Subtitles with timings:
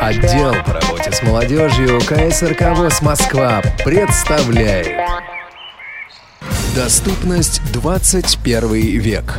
[0.00, 4.88] Отдел по работе с молодежью КСРК ВОЗ Москва представляет
[6.74, 9.38] Доступность 21 век.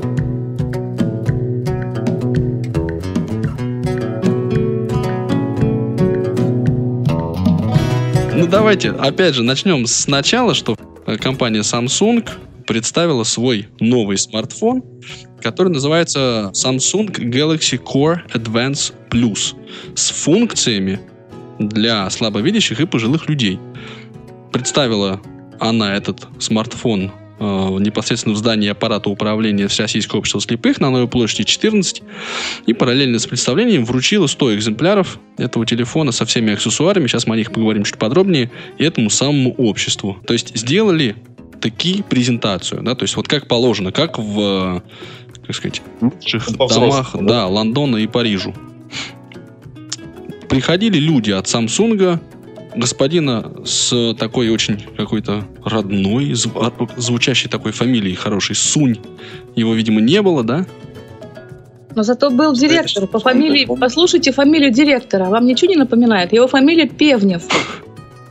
[8.41, 12.27] Ну давайте, опять же, начнем сначала, что э, компания Samsung
[12.65, 14.83] представила свой новый смартфон,
[15.41, 19.53] который называется Samsung Galaxy Core Advance Plus
[19.95, 20.99] с функциями
[21.59, 23.59] для слабовидящих и пожилых людей.
[24.51, 25.21] Представила
[25.59, 27.11] она этот смартфон
[27.41, 32.03] непосредственно в здании аппарата управления Всероссийского общества слепых на Новой площади 14
[32.67, 37.37] и параллельно с представлением вручила 100 экземпляров этого телефона со всеми аксессуарами, сейчас мы о
[37.37, 40.17] них поговорим чуть подробнее, и этому самому обществу.
[40.27, 41.15] То есть сделали
[41.59, 44.83] такие презентацию, да, то есть вот как положено, как в,
[45.45, 47.21] как сказать, лучших домах, да?
[47.21, 48.53] да, Лондона и Парижу.
[50.49, 52.21] Приходили люди от Самсунга,
[52.75, 58.99] господина с такой очень какой-то родной, звучащей такой фамилией хорошей, Сунь.
[59.55, 60.65] Его, видимо, не было, да?
[61.95, 63.07] Но зато был директор.
[63.07, 65.25] По фамилии, послушайте фамилию директора.
[65.25, 66.31] Вам ничего не напоминает?
[66.31, 67.43] Его фамилия Певнев.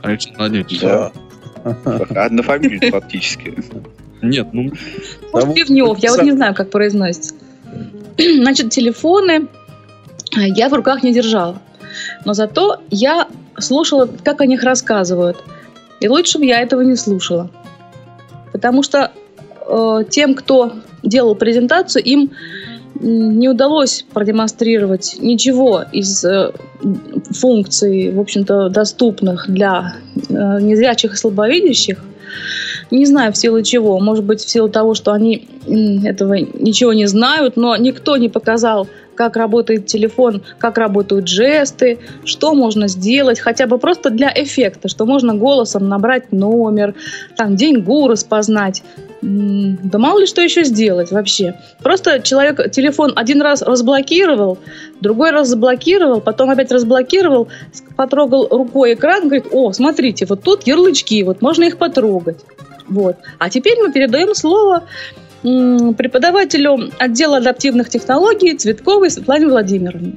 [0.01, 0.79] Александр Владимирович.
[0.81, 1.11] Да.
[2.25, 3.53] Одна фамилия фактически.
[4.21, 4.71] Нет, ну...
[5.31, 7.35] Может, Пивнев, я вот не знаю, как произносится.
[8.17, 9.47] Значит, телефоны
[10.35, 11.61] я в руках не держала.
[12.25, 13.27] Но зато я
[13.61, 15.37] слушала, как о них рассказывают.
[15.99, 17.49] И лучше бы я этого не слушала.
[18.51, 19.11] Потому что
[19.67, 20.73] э, тем, кто
[21.03, 22.31] делал презентацию, им
[22.99, 26.51] не удалось продемонстрировать ничего из э,
[27.31, 29.95] функций, в общем-то, доступных для
[30.29, 32.03] э, незрячих и слабовидящих.
[32.91, 33.99] Не знаю в силу чего.
[33.99, 38.87] Может быть, в силу того, что они этого ничего не знают, но никто не показал
[39.15, 45.05] как работает телефон, как работают жесты, что можно сделать, хотя бы просто для эффекта, что
[45.05, 46.95] можно голосом набрать номер,
[47.35, 48.83] там деньгу распознать.
[49.21, 51.55] Да мало ли что еще сделать вообще.
[51.83, 54.57] Просто человек телефон один раз разблокировал,
[54.99, 57.47] другой раз заблокировал, потом опять разблокировал,
[57.95, 62.39] потрогал рукой экран, говорит, о, смотрите, вот тут ярлычки, вот можно их потрогать.
[62.87, 63.17] Вот.
[63.37, 64.83] А теперь мы передаем слово
[65.41, 70.13] преподавателю отдела адаптивных технологий Цветковой Светлане Владимировне.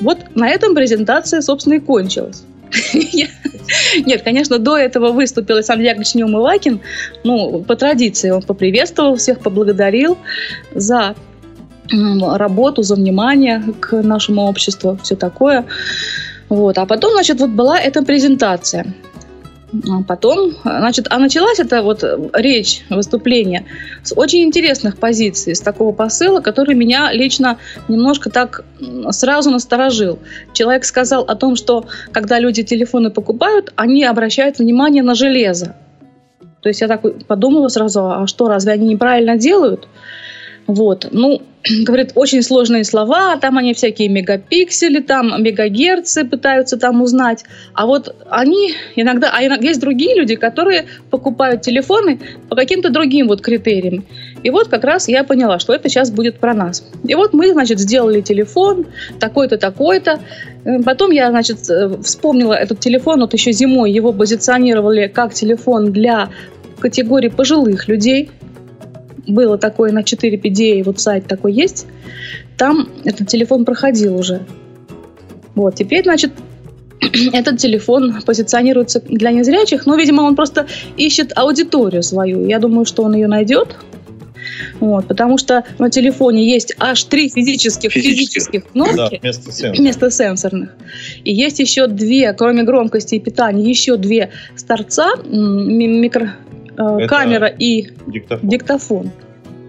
[0.00, 2.42] Вот на этом презентация, собственно, и кончилась.
[4.06, 6.80] Нет, конечно, до этого выступил Александр Яковлевич Неумывакин.
[7.24, 10.16] Ну, по традиции он поприветствовал всех, поблагодарил
[10.74, 11.14] за
[11.90, 15.66] работу, за внимание к нашему обществу, все такое.
[16.48, 16.78] Вот.
[16.78, 18.86] А потом, значит, вот была эта презентация.
[19.72, 23.64] А потом, значит, а началась эта вот речь, выступление
[24.02, 28.64] с очень интересных позиций, с такого посыла, который меня лично немножко так
[29.10, 30.18] сразу насторожил.
[30.52, 35.74] Человек сказал о том, что когда люди телефоны покупают, они обращают внимание на железо.
[36.60, 39.88] То есть я так подумала сразу, а что, разве они неправильно делают?
[40.66, 41.42] Вот, ну,
[41.84, 47.44] говорит, очень сложные слова, там они всякие мегапиксели, там мегагерцы пытаются там узнать.
[47.74, 53.28] А вот они иногда, а иногда есть другие люди, которые покупают телефоны по каким-то другим
[53.28, 54.04] вот критериям.
[54.42, 56.84] И вот как раз я поняла, что это сейчас будет про нас.
[57.04, 58.86] И вот мы, значит, сделали телефон
[59.20, 60.20] такой-то, такой-то.
[60.64, 65.92] Э, потом я, значит, э, вспомнила этот телефон, вот еще зимой его позиционировали как телефон
[65.92, 66.30] для
[66.80, 68.30] категории пожилых людей,
[69.26, 71.86] было такое на 4PDA, вот сайт такой есть,
[72.56, 74.42] там этот телефон проходил уже.
[75.54, 76.32] Вот, теперь, значит,
[77.32, 80.66] этот телефон позиционируется для незрячих, но, видимо, он просто
[80.96, 82.46] ищет аудиторию свою.
[82.46, 83.76] Я думаю, что он ее найдет.
[84.80, 89.78] Вот, потому что на телефоне есть аж три физических, физических, физических кнопки да, вместо, сенсорных.
[89.78, 90.70] вместо сенсорных.
[91.24, 96.34] И есть еще две, кроме громкости и питания, еще две с торца микро,
[96.78, 98.48] Э, камера и диктофон.
[98.48, 99.10] диктофон.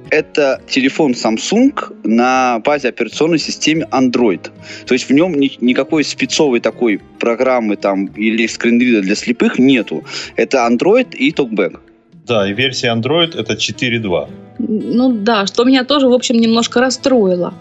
[0.09, 1.73] Это телефон Samsung
[2.03, 4.51] на базе операционной системы Android.
[4.85, 10.03] То есть в нем ни, никакой спецовой такой программы там или скринрида для слепых нету.
[10.35, 11.79] Это Android и TalkBack.
[12.27, 14.29] Да, и версия Android это 4.2.
[14.59, 17.53] Ну да, что меня тоже, в общем, немножко расстроило.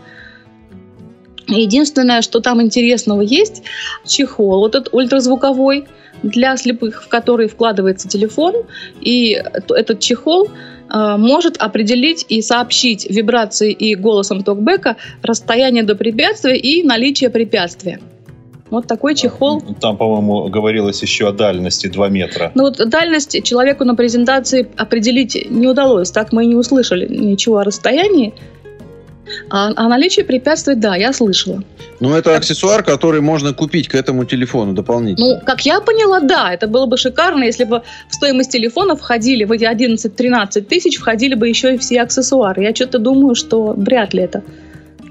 [1.48, 3.62] Единственное, что там интересного есть,
[4.06, 5.86] чехол вот этот ультразвуковой
[6.22, 8.54] для слепых, в который вкладывается телефон,
[9.00, 16.56] и этот чехол э, может определить и сообщить вибрацией и голосом токбека расстояние до препятствия
[16.56, 18.00] и наличие препятствия.
[18.72, 19.62] Вот такой чехол.
[19.82, 22.52] Там, по-моему, говорилось еще о дальности 2 метра.
[22.54, 26.10] Ну вот дальность человеку на презентации определить не удалось.
[26.10, 28.32] Так мы и не услышали ничего о расстоянии.
[29.50, 31.62] А о наличии препятствий, да, я слышала.
[32.00, 35.34] Ну, это аксессуар, который можно купить к этому телефону дополнительно.
[35.34, 39.44] Ну, как я поняла, да, это было бы шикарно, если бы в стоимость телефона входили,
[39.44, 42.62] в эти 11-13 тысяч входили бы еще и все аксессуары.
[42.62, 44.42] Я что-то думаю, что вряд ли это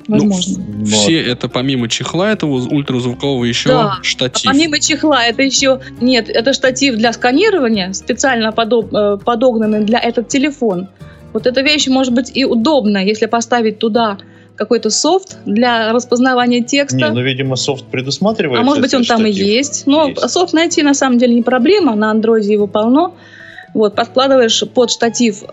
[0.07, 0.63] возможно.
[0.79, 3.99] Ну, все это помимо чехла этого ультразвукового еще Да.
[4.01, 4.45] штатив.
[4.49, 5.79] А помимо чехла, это еще...
[6.01, 10.89] Нет, это штатив для сканирования, специально подоб- э, подогнанный для этот телефон.
[11.33, 14.17] Вот эта вещь может быть и удобная, если поставить туда
[14.55, 16.97] какой-то софт для распознавания текста.
[16.97, 18.61] Не, ну, видимо, софт предусматривает.
[18.61, 19.87] А может быть, он там и есть.
[19.87, 20.29] Но Есть.
[20.29, 21.95] софт найти на самом деле не проблема.
[21.95, 23.15] На андроиде его полно.
[23.73, 25.43] Вот, подкладываешь под штатив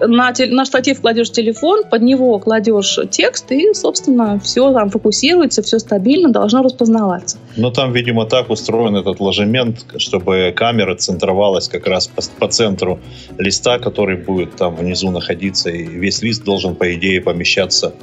[0.00, 5.62] на, те- на штатив кладешь телефон, под него кладешь текст, и, собственно, все там фокусируется,
[5.62, 7.38] все стабильно, должно распознаваться.
[7.56, 12.98] Но там, видимо, так устроен этот ложемент, чтобы камера центровалась как раз по, по центру
[13.38, 17.94] листа, который будет там внизу находиться, и весь лист должен, по идее, помещаться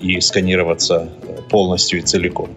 [0.00, 1.08] и сканироваться
[1.50, 2.48] полностью и целиком.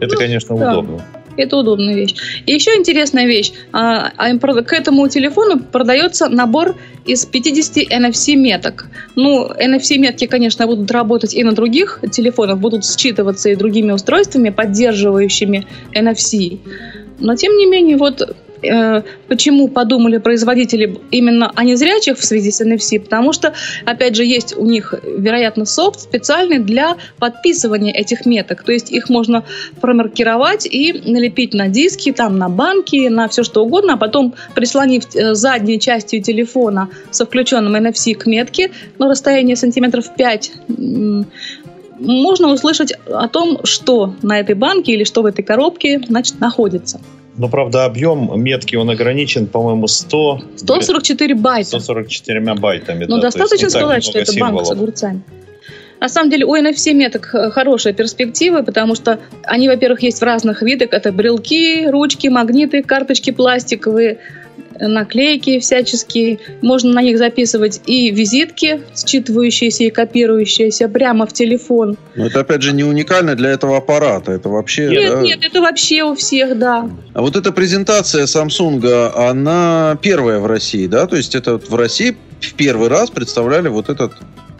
[0.00, 0.72] Это, Ну, конечно, да.
[0.72, 1.02] удобно.
[1.36, 2.14] Это удобная вещь.
[2.46, 3.52] И еще интересная вещь.
[3.72, 8.86] А, а К этому телефону продается набор из 50 NFC-меток.
[9.16, 15.66] Ну, NFC-метки, конечно, будут работать и на других телефонах, будут считываться и другими устройствами, поддерживающими
[15.94, 16.58] NFC.
[17.18, 18.36] Но, тем не менее, вот
[19.28, 23.00] почему подумали производители именно о незрячих в связи с NFC?
[23.00, 23.54] Потому что,
[23.84, 28.62] опять же, есть у них, вероятно, софт специальный для подписывания этих меток.
[28.62, 29.44] То есть их можно
[29.80, 35.04] промаркировать и налепить на диски, там, на банки, на все что угодно, а потом, прислонив
[35.14, 41.26] э, задней частью телефона со включенным NFC к метке на расстоянии сантиметров 5, м,
[41.98, 47.00] можно услышать о том, что на этой банке или что в этой коробке значит, находится.
[47.36, 50.42] Но, правда, объем метки, он ограничен, по-моему, 100...
[50.56, 51.80] 144 байта.
[51.80, 53.06] 144 байтами.
[53.06, 54.70] Ну, да, достаточно сказать, что это банк с символов.
[54.70, 55.22] огурцами.
[56.02, 60.24] На самом деле у NFC меток э, хорошие перспективы, потому что они, во-первых, есть в
[60.24, 60.88] разных видах.
[60.92, 64.18] Это брелки, ручки, магниты, карточки пластиковые,
[64.80, 66.38] наклейки всяческие.
[66.60, 71.96] Можно на них записывать и визитки, считывающиеся и копирующиеся прямо в телефон.
[72.14, 74.32] Но это, опять же, не уникально для этого аппарата.
[74.32, 74.88] Это вообще...
[74.88, 75.20] Нет, да.
[75.20, 76.88] нет, это вообще у всех, да.
[77.14, 81.06] А вот эта презентация Samsung, она первая в России, да?
[81.06, 84.12] То есть это вот в России в первый раз представляли вот этот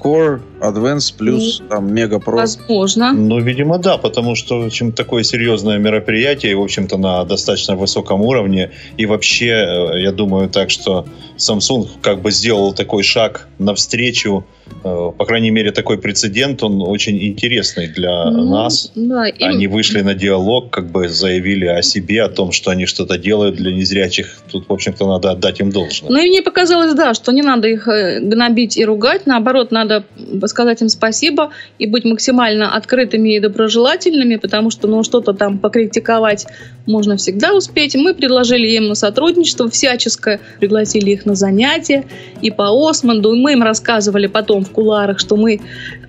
[0.02, 2.36] Core Advance плюс там Mega Pro.
[2.36, 3.12] Возможно.
[3.12, 8.20] Ну, видимо, да, потому что, в общем, такое серьезное мероприятие, в общем-то, на достаточно высоком
[8.22, 8.70] уровне.
[8.96, 11.06] И вообще, э, я думаю так, что
[11.36, 14.44] Samsung как бы сделал такой шаг навстречу,
[14.82, 18.90] по крайней мере, такой прецедент, он очень интересный для Ну, нас.
[18.94, 22.86] Да, им- Они вышли на диалог, как бы заявили о себе, о том, что они
[22.86, 24.38] что-то делают для незрячих.
[24.50, 26.10] Тут, в общем-то, надо отдать им должное.
[26.10, 30.04] Ну и мне показалось, да, что не надо их э, гнобить и ругать, наоборот, надо
[30.46, 36.46] сказать им спасибо и быть максимально открытыми и доброжелательными, потому что, ну, что-то там покритиковать
[36.86, 37.94] можно всегда успеть.
[37.94, 42.04] Мы предложили им на сотрудничество всяческое, пригласили их на занятия
[42.40, 45.60] и по Осмонду, и мы им рассказывали потом в куларах, что мы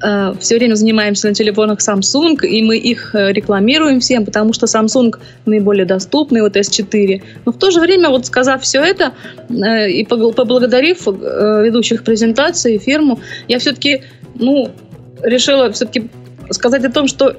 [0.04, 4.66] э, все время занимаемся на телефонах Samsung, и мы их э, рекламируем всем, потому что
[4.66, 7.22] Samsung наиболее доступный, вот S4.
[7.46, 9.14] Но в то же время, вот сказав все это,
[9.50, 14.04] э, и поблагодарив э, ведущих презентаций, фирму, я все-таки,
[14.36, 14.72] ну,
[15.22, 16.10] решила все-таки
[16.50, 17.36] сказать о том, что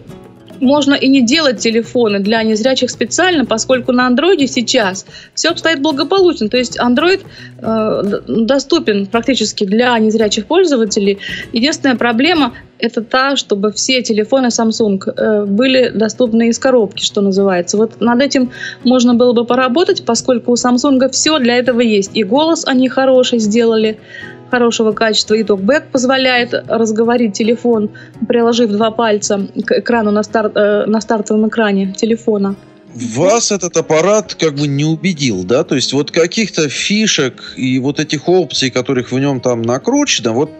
[0.60, 6.48] можно и не делать телефоны для незрячих специально, поскольку на андроиде сейчас все обстоит благополучно.
[6.48, 7.22] То есть Android
[7.58, 11.18] э, доступен практически для незрячих пользователей.
[11.52, 17.76] Единственная проблема это та, чтобы все телефоны Samsung э, были доступны из коробки, что называется.
[17.76, 18.50] Вот над этим
[18.84, 22.10] можно было бы поработать, поскольку у Samsung все для этого есть.
[22.14, 23.98] И голос они хороший сделали,
[24.54, 27.90] хорошего качества, и токбэк позволяет разговорить телефон,
[28.28, 32.54] приложив два пальца к экрану на, стар- э, на стартовом экране телефона.
[32.94, 35.64] Вас этот аппарат как бы не убедил, да?
[35.64, 40.50] То есть вот каких-то фишек и вот этих опций, которых в нем там накручено, вот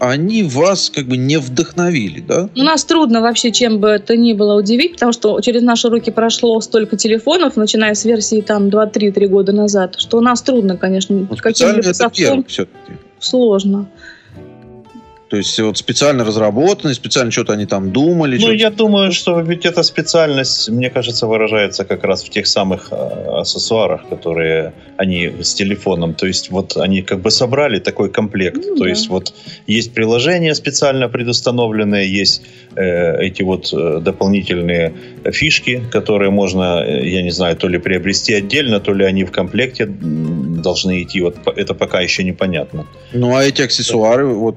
[0.00, 2.48] они вас как бы не вдохновили, да?
[2.56, 6.10] У нас трудно вообще чем бы это ни было удивить, потому что через наши руки
[6.10, 11.26] прошло столько телефонов, начиная с версии там 2-3-3 года назад, что у нас трудно, конечно,
[11.36, 12.92] специально каким-либо это все-таки.
[13.18, 13.88] сложно.
[15.34, 18.38] То есть вот специально разработанный, специально что-то они там думали.
[18.40, 22.92] Ну, я думаю, что ведь эта специальность, мне кажется, выражается как раз в тех самых
[22.92, 26.14] э, аксессуарах, которые они с телефоном.
[26.14, 28.58] То есть вот они как бы собрали такой комплект.
[28.64, 28.90] Ну, То да.
[28.90, 29.34] есть вот
[29.66, 32.42] есть приложения специально предустановленные, есть
[32.76, 34.94] э, эти вот э, дополнительные
[35.32, 39.32] фишки, которые можно, э, я не знаю, то ли приобрести отдельно, то ли они в
[39.32, 41.20] комплекте должны идти.
[41.22, 42.86] Вот это пока еще непонятно.
[43.12, 44.56] Ну, а эти аксессуары вот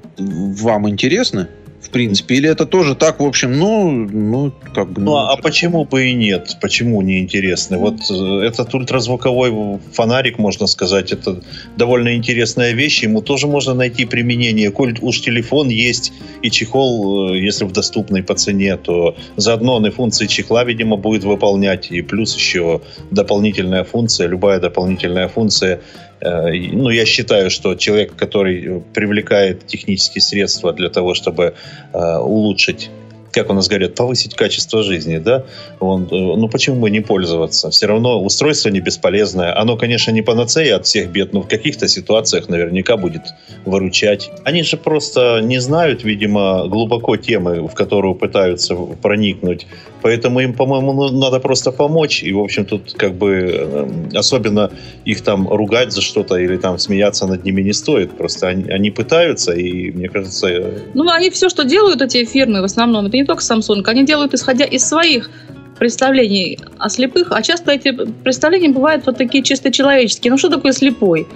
[0.67, 1.47] вам интересны?
[1.79, 5.01] В принципе, или это тоже так, в общем, ну, ну, как бы...
[5.01, 6.57] Ну, а почему бы и нет?
[6.59, 7.77] Почему не интересно?
[7.77, 11.41] Вот э, этот ультразвуковой фонарик, можно сказать, это
[11.77, 13.03] довольно интересная вещь.
[13.03, 14.71] Ему тоже можно найти применение.
[14.71, 19.85] Коль уж телефон есть и чехол, э, если в доступной по цене, то заодно он
[19.85, 21.91] и функции чехла, видимо, будет выполнять.
[21.91, 22.81] И плюс еще
[23.11, 25.79] дополнительная функция, любая дополнительная функция
[26.21, 31.53] Ну, я считаю, что человек, который э, привлекает технические средства для того, чтобы
[31.93, 32.89] э, улучшить
[33.37, 35.43] как у нас говорят, повысить качество жизни, да,
[35.79, 37.69] он, э, ну почему бы не пользоваться?
[37.69, 39.55] Все равно устройство не бесполезное.
[39.55, 43.21] Оно, конечно, не панацея от всех бед, но в каких-то ситуациях наверняка будет
[43.65, 44.31] выручать.
[44.43, 49.67] Они же просто не знают, видимо, глубоко темы, в которую пытаются проникнуть.
[50.07, 52.23] Поэтому им, по-моему, ну, надо просто помочь.
[52.23, 54.69] И, в общем, тут как бы э, особенно
[55.07, 58.11] их там ругать за что-то или там смеяться над ними не стоит.
[58.17, 62.61] Просто они, они пытаются, и мне кажется, э, Ну, они все, что делают эти фирмы,
[62.61, 65.29] в основном, это не только Samsung, они делают исходя из своих
[65.77, 67.91] представлений о слепых, а часто эти
[68.23, 70.31] представления бывают вот такие чисто человеческие.
[70.31, 71.27] Ну, что такое слепой?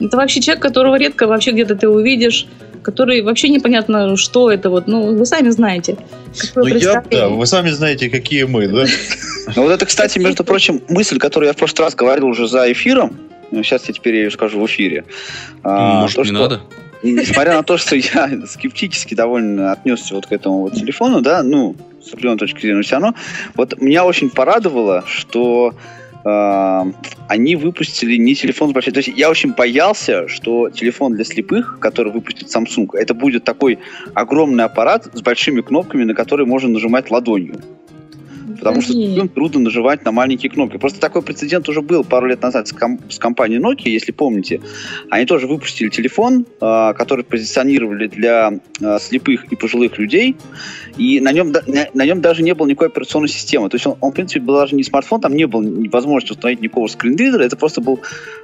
[0.00, 2.46] Это вообще человек, которого редко вообще где-то ты увидишь,
[2.86, 4.86] который вообще непонятно, что это вот.
[4.86, 5.96] Ну, вы сами знаете.
[6.54, 8.84] Ну, я- да, вы сами знаете, какие мы, да?
[9.56, 12.70] Ну вот это, кстати, между прочим, мысль, которую я в прошлый раз говорил уже за
[12.72, 13.16] эфиром,
[13.50, 15.04] ну, сейчас я теперь ее скажу в эфире.
[15.62, 16.60] А, Может, то, не что- надо?
[17.02, 21.76] Несмотря на то, что я скептически довольно отнесся вот к этому вот телефону, да, ну,
[22.02, 23.14] с определенной точки зрения, но все равно,
[23.54, 25.74] вот меня очень порадовало, что
[26.26, 28.92] они выпустили не телефон с большой...
[28.92, 33.78] То есть я очень боялся, что телефон для слепых, который выпустит Samsung, это будет такой
[34.14, 37.60] огромный аппарат с большими кнопками, на которые можно нажимать ладонью.
[38.58, 40.76] Потому что слепым трудно нажимать на маленькие кнопки.
[40.78, 44.60] Просто такой прецедент уже был пару лет назад с, ком- с компанией Nokia, если помните.
[45.10, 50.36] Они тоже выпустили телефон, а, который позиционировали для а, слепых и пожилых людей,
[50.96, 53.68] и на нем, да- на, на нем даже не было никакой операционной системы.
[53.68, 56.60] То есть он, он, в принципе, был даже не смартфон, там не было возможности установить
[56.60, 58.00] никакого скринридера, это просто был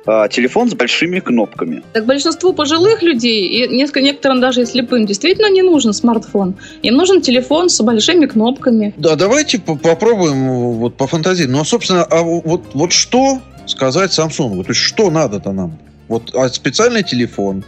[0.07, 1.83] а, телефон с большими кнопками.
[1.93, 6.55] Так большинству пожилых людей, и несколько, некоторым даже и слепым, действительно не нужен смартфон.
[6.83, 8.95] Им нужен телефон с большими кнопками.
[8.97, 11.55] Да, давайте по- попробуем э, вот пофантазировать.
[11.55, 14.63] Ну, а, собственно, а вот, вот что сказать Samsung?
[14.65, 15.79] То есть, что надо-то нам?
[16.09, 17.65] Вот а специальный телефон.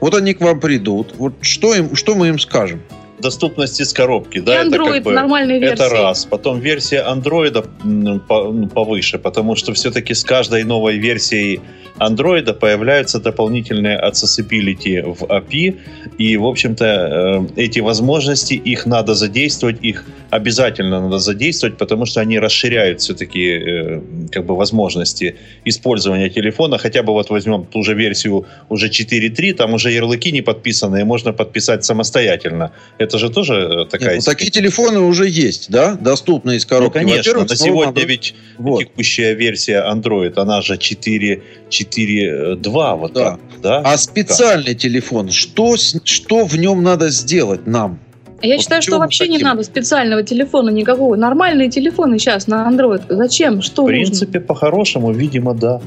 [0.00, 1.14] Вот они к вам придут.
[1.18, 2.82] Вот что, им, что мы им скажем?
[3.20, 5.12] Доступность из коробки, и да, это Android как бы...
[5.12, 5.84] нормальной версии.
[5.84, 6.24] Это раз.
[6.24, 11.60] Потом версия андроида ну, повыше, потому что все-таки с каждой новой версией
[11.98, 15.78] андроида появляются дополнительные accessibility в API,
[16.18, 22.20] и, в общем-то, э, эти возможности, их надо задействовать, их обязательно надо задействовать, потому что
[22.20, 26.78] они расширяют все-таки э, как бы возможности использования телефона.
[26.78, 31.32] Хотя бы вот возьмем ту же версию уже 4.3, там уже ярлыки не подписанные, можно
[31.32, 32.72] подписать самостоятельно.
[32.98, 34.16] Это же тоже э, такая...
[34.16, 35.94] Нет, ну, такие телефоны уже есть, да?
[35.94, 36.98] Доступны из Ну, коробки.
[36.98, 38.06] конечно, Во-первых, на сегодня Android.
[38.06, 38.80] ведь Вот.
[38.80, 43.24] текущая версия Android, она же 4, 4.2, вот Да.
[43.30, 43.78] так, да?
[43.84, 47.98] А специальный телефон, что, что в нем надо сделать нам?
[48.40, 49.48] Я Вот считаю, что вообще не хотим?
[49.48, 51.16] надо специального телефона никакого.
[51.16, 53.02] Нормальные телефоны сейчас на Android.
[53.08, 53.62] Зачем?
[53.62, 54.04] Что В нужно?
[54.04, 55.80] принципе, по-хорошему, видимо, да.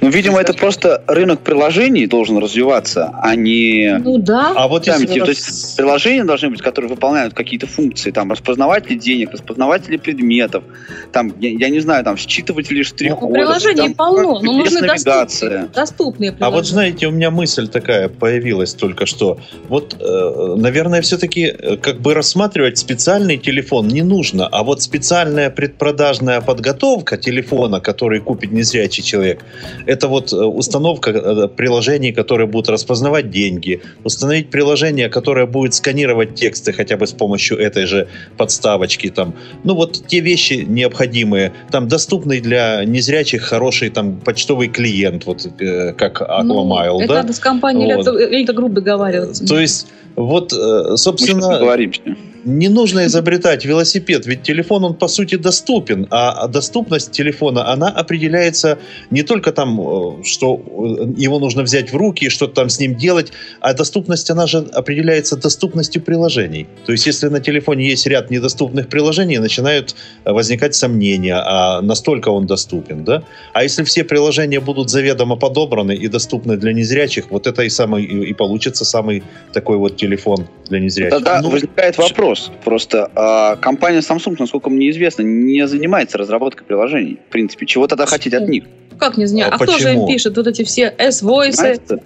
[0.00, 3.98] Ну, видимо, это просто рынок приложений должен развиваться, а не...
[3.98, 4.52] Ну да.
[4.56, 9.32] А вот если то есть приложения должны быть, которые выполняют какие-то функции, там, распознаватели денег,
[9.32, 10.64] распознаватели предметов,
[11.12, 13.28] там, я, я не знаю, там, считыватели штрих-кодов.
[13.28, 15.68] Ну, приложений там, полно, но нужны навигация.
[15.68, 16.56] доступные, доступные А приложения.
[16.56, 19.38] вот знаете, у меня мысль такая появилась только что.
[19.68, 26.40] Вот, э, наверное, все-таки как бы рассматривать специальный телефон не нужно, а вот специальная предпродажная
[26.40, 29.44] подготовка телефона, который купит незрячий человек,
[29.86, 36.34] это вот э, установка э, приложений, которые будут распознавать деньги, установить приложение, которое будет сканировать
[36.34, 39.34] тексты хотя бы с помощью этой же подставочки там.
[39.64, 45.92] Ну вот те вещи необходимые, там доступный для незрячих хороший там почтовый клиент, вот э,
[45.92, 47.22] как AquaMail, Ну, это да?
[47.22, 48.06] надо с компанией Вот.
[48.08, 49.46] Элита Групп договариваться.
[49.46, 52.00] То есть, вот, э, Мы сейчас собственно, договоримся.
[52.46, 58.78] Не нужно изобретать велосипед, ведь телефон, он по сути доступен, а доступность телефона, она определяется
[59.10, 62.94] не только там, э, что э, его нужно взять в руки, что-то там с ним
[62.94, 66.68] делать, а доступность, она же определяется доступностью приложений.
[66.86, 72.46] То есть, если на телефоне есть ряд недоступных приложений, начинают возникать сомнения, а настолько он
[72.46, 73.22] доступен, да?
[73.52, 78.04] А если все приложения будут заведомо подобраны и доступны для незрячих, вот это и самый
[78.04, 81.10] и, и получится самый такой вот телефон для незрячих.
[81.10, 82.35] Тогда Ну, возникает вопрос.
[82.64, 87.18] Просто а, компания Samsung, насколько мне известно, не занимается разработкой приложений.
[87.28, 88.64] В принципе, чего тогда хотеть от них?
[88.98, 89.52] Как не знаю?
[89.52, 90.02] А А, кто же почему?
[90.02, 90.36] им пишет?
[90.36, 91.98] Вот эти все S-Voice, Знаете?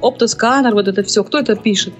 [0.00, 1.24] оптосканер, вот это все.
[1.24, 1.94] Кто это пишет?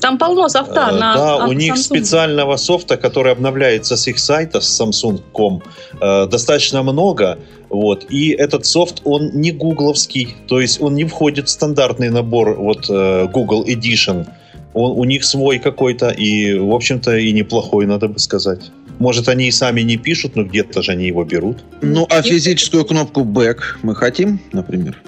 [0.00, 1.76] Там полно софта Э, на да, на у них Samsung.
[1.76, 5.62] специального софта, который обновляется с их сайта, с Samsung.com,
[6.00, 7.38] э, достаточно много.
[7.68, 8.06] Вот.
[8.08, 12.86] И этот софт, он не гугловский, то есть он не входит в стандартный набор вот,
[12.88, 14.26] э, Google Edition.
[14.72, 18.70] Он, у них свой какой-то, и, в общем-то, и неплохой, надо бы сказать.
[18.98, 21.64] Может, они и сами не пишут, но где-то же они его берут.
[21.80, 25.02] Ну, а физическую кнопку back мы хотим, например?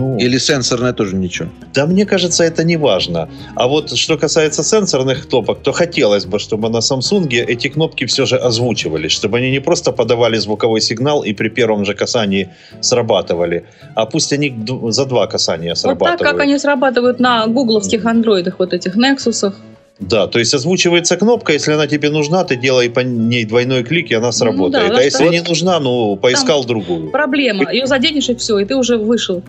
[0.00, 1.48] Ну, Или сенсорная тоже ничего?
[1.74, 3.28] Да мне кажется, это не важно.
[3.54, 8.24] А вот что касается сенсорных кнопок, то хотелось бы, чтобы на Samsung эти кнопки все
[8.24, 12.48] же озвучивались, чтобы они не просто подавали звуковой сигнал и при первом же касании
[12.80, 13.64] срабатывали,
[13.94, 14.54] а пусть они
[14.88, 16.18] за два касания Вот срабатывают.
[16.18, 19.52] так, как они срабатывают на гугловских андроидах, вот этих Nexusах.
[19.98, 24.10] Да, то есть озвучивается кнопка, если она тебе нужна, ты делай по ней двойной клик,
[24.10, 24.92] и она сработает.
[24.92, 27.10] да, а если не нужна, ну, поискал другую.
[27.10, 27.70] Проблема.
[27.70, 29.42] Ее заденешь и все, и ты уже вышел.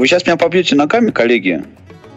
[0.00, 1.62] Вы сейчас меня побьете ногами, коллеги,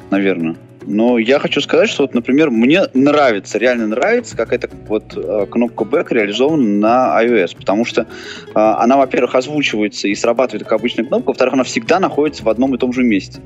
[0.10, 0.56] наверное.
[0.84, 5.48] Но я хочу сказать, что, вот, например, мне нравится, реально нравится, как эта вот э,
[5.52, 8.06] кнопка Back реализована на iOS, потому что э,
[8.54, 12.78] она, во-первых, озвучивается и срабатывает как обычная кнопка, во-вторых, она всегда находится в одном и
[12.78, 13.42] том же месте.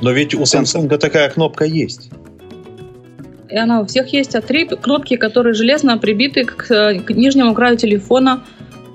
[0.00, 2.08] Но ведь у Samsung такая кнопка есть.
[3.50, 7.52] И она у всех есть, а три кнопки, которые железно прибиты к, э, к нижнему
[7.52, 8.44] краю телефона,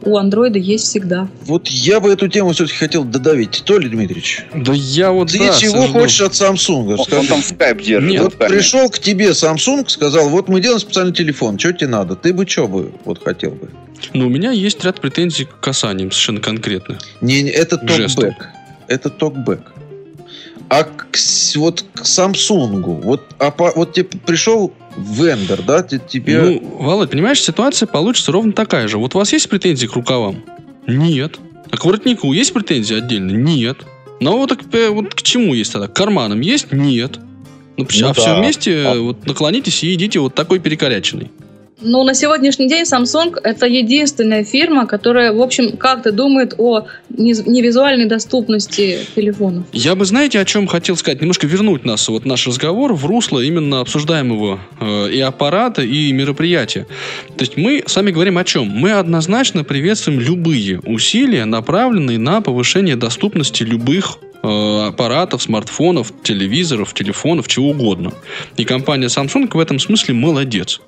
[0.03, 1.27] у андроида есть всегда.
[1.45, 3.63] Вот я бы эту тему все-таки хотел додавить.
[3.65, 5.99] Толя Дмитриевич, Да я вот ты да, чего сожгу.
[5.99, 6.95] хочешь от Samsung?
[6.95, 8.09] Он, он там скайп держит.
[8.09, 12.15] Нет, вот пришел к тебе Samsung, сказал, вот мы делаем специальный телефон, что тебе надо?
[12.15, 13.69] Ты бы что бы вот хотел бы?
[14.13, 16.99] Но у меня есть ряд претензий к касаниям совершенно конкретных.
[17.21, 18.49] Не, не, это токбэк.
[18.87, 19.61] Это токбэк.
[20.69, 21.17] А к,
[21.55, 26.41] вот к Samsung, вот, а по- вот тебе пришел вендор, да, те- тебе...
[26.41, 28.97] Ну, Володь, понимаешь, ситуация получится ровно такая же.
[28.97, 30.43] Вот у вас есть претензии к рукавам?
[30.87, 31.39] Нет.
[31.69, 33.31] А к воротнику есть претензии отдельно?
[33.31, 33.77] Нет.
[34.19, 35.87] Ну вот, так, э, вот к чему есть тогда?
[35.87, 36.71] К карманам есть?
[36.71, 37.19] Нет.
[37.77, 38.39] Ну, Ну а все да.
[38.39, 41.31] вместе А- вот наклонитесь и идите вот такой перекоряченный.
[41.81, 48.05] Но на сегодняшний день Samsung это единственная фирма, которая, в общем, как-то думает о невизуальной
[48.05, 49.65] доступности телефонов.
[49.73, 51.21] Я бы, знаете, о чем хотел сказать?
[51.21, 56.85] Немножко вернуть нас, вот наш разговор в русло именно обсуждаемого э, и аппарата, и мероприятия.
[57.35, 58.67] То есть мы с вами говорим о чем?
[58.67, 67.69] Мы однозначно приветствуем любые усилия, направленные на повышение доступности любых аппаратов, смартфонов, телевизоров, телефонов, чего
[67.69, 68.13] угодно.
[68.57, 70.81] И компания Samsung в этом смысле молодец.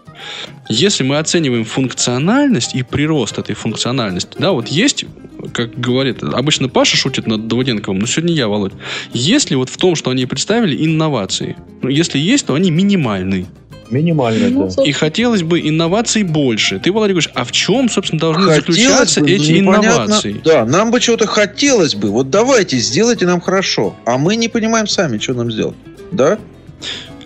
[0.70, 5.06] Если мы оцениваем функциональность и прирост этой функциональности, да, вот есть,
[5.54, 8.74] как говорит, обычно Паша шутит над Давыденковым, но сегодня я, Володь.
[9.12, 11.58] Есть ли вот в том, что они представили инновации?
[11.82, 13.48] Ну, если есть, то они минимальны.
[13.94, 14.66] Минимально, Ну, да.
[14.66, 16.80] собственно, И хотелось бы инноваций больше.
[16.80, 20.42] Ты, Володя, говоришь, а в чем, собственно, должны Хотелось заключаться бы, но эти непонятно- инновации?
[20.44, 22.10] Да, нам бы чего-то хотелось бы.
[22.10, 23.96] Вот давайте, сделайте нам хорошо.
[24.06, 25.76] А мы не понимаем сами, что нам сделать.
[26.12, 26.38] Да?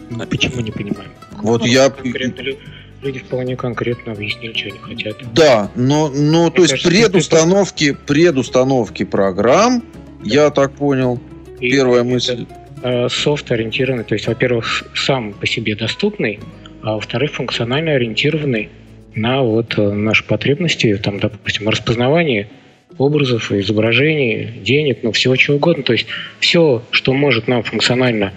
[0.10, 1.10] Ну, Почему не понимаем?
[1.42, 1.90] Вот я...
[1.90, 2.58] Конкретно лю-
[3.04, 5.18] люди вполне конкретно объяснили, что они хотят.
[5.34, 9.84] Да, но, но то есть кажется, предустановки, предустановки программ,
[10.24, 11.20] я так понял,
[11.60, 12.46] И первая это, мысль.
[12.84, 16.40] э, Софт ориентированный, то есть, во-первых, сам по себе доступный,
[16.82, 18.70] а во-вторых, функционально ориентированный
[19.16, 22.50] на вот э, наши потребности, там, допустим, распознавание
[22.98, 25.84] образов, изображений, денег, ну, всего чего угодно.
[25.84, 26.08] То есть
[26.40, 28.34] все, что может нам функционально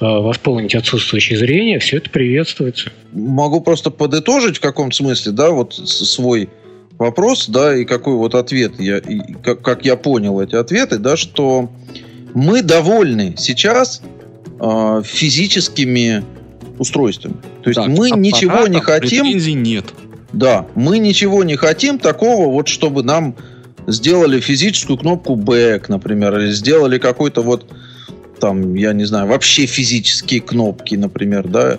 [0.00, 2.92] э, восполнить отсутствующее зрение, все это приветствуется.
[3.12, 6.48] Могу просто подытожить в каком-то смысле, да, вот свой
[6.98, 11.16] вопрос, да, и какой вот ответ я, и как, как я понял эти ответы, да,
[11.16, 11.70] что
[12.34, 14.02] мы довольны сейчас
[14.60, 16.22] э, физическими
[16.80, 17.34] устройствами.
[17.62, 19.84] То есть Так, мы ничего не хотим, Претензий нет.
[20.32, 23.36] да, мы ничего не хотим такого вот, чтобы нам
[23.86, 27.66] сделали физическую кнопку back, например, или сделали какой-то вот
[28.40, 31.78] там, я не знаю, вообще физические кнопки, например, да,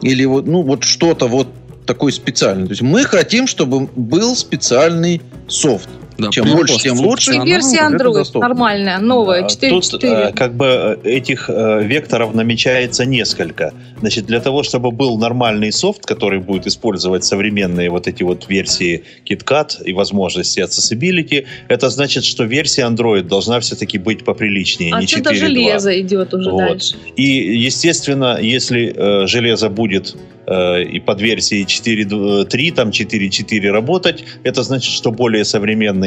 [0.00, 1.48] или вот, ну, вот что-то вот
[1.84, 2.66] такое специальное.
[2.66, 5.88] То есть мы хотим, чтобы был специальный софт.
[6.22, 7.32] Да, Чем больше, тем лучше.
[7.32, 7.46] И функционала.
[7.46, 9.80] версия Android нормальная, новая, А, 4.4.
[9.90, 13.72] Тут э, как бы э, этих э, векторов намечается несколько.
[14.00, 19.02] Значит, для того, чтобы был нормальный софт, который будет использовать современные вот эти вот версии
[19.28, 25.30] KitKat и возможности accessibility, это значит, что версия Android должна все-таки быть поприлличнее, не Отсюда
[25.30, 25.34] 4.2.
[25.34, 26.58] железо идет уже Вот.
[26.68, 26.94] дальше.
[27.16, 27.22] И,
[27.58, 35.12] естественно, если э, железо будет и под версией 4.3, там 4.4 работать, это значит, что
[35.12, 35.44] более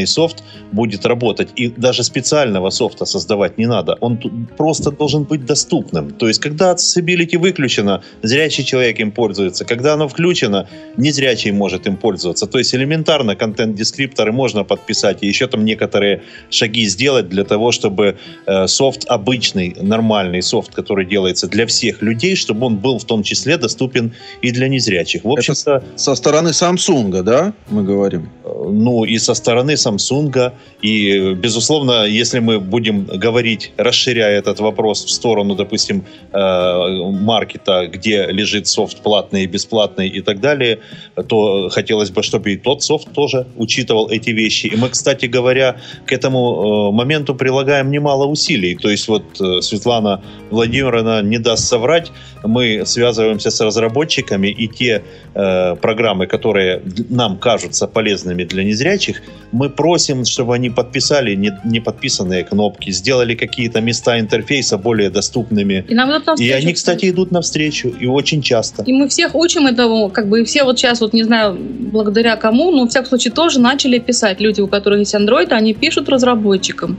[0.06, 1.50] современный софт будет работать.
[1.60, 3.98] И даже специального софта создавать не надо.
[4.02, 4.18] Он
[4.58, 6.12] просто должен быть доступным.
[6.12, 9.66] То есть, когда accessibility выключено, зрячий человек им пользуется.
[9.66, 12.46] Когда оно включено, незрячий может им пользоваться.
[12.48, 18.16] То есть, элементарно контент-дескрипторы можно подписать и еще там некоторые шаги сделать для того, чтобы
[18.48, 23.24] э, софт обычный, нормальный софт, который делается для всех людей, чтобы он был в том
[23.24, 24.12] числе доступен
[24.44, 25.24] и для незрячих.
[25.24, 28.30] В общем-то, Со стороны Samsung, да, мы говорим?
[28.44, 35.06] э, ну и со стороны Samsung, и, безусловно, если мы будем говорить, расширяя этот вопрос
[35.06, 40.80] в сторону, допустим, э, маркета, где лежит софт платный и бесплатный и так далее,
[41.28, 44.68] то хотелось бы, чтобы и тот софт тоже учитывал эти вещи.
[44.68, 48.76] И мы, кстати говоря, к этому э, моменту прилагаем немало усилий.
[48.76, 52.12] То есть вот э, Светлана Владимировна не даст соврать,
[52.44, 59.22] мы связываемся с разработчиками, и те э, программы, которые нам кажутся полезными для незрячих,
[59.52, 65.86] мы просим, чтобы они подписали не, не подписанные кнопки, сделали какие-то места интерфейса более доступными.
[65.88, 68.84] И нам идут И они, кстати, идут навстречу, и очень часто.
[68.84, 72.36] И мы всех учим этому, как бы и все вот сейчас, вот не знаю, благодаря
[72.36, 74.40] кому, но в всяком случае тоже начали писать.
[74.42, 76.98] Люди, у которых есть Android, они пишут разработчикам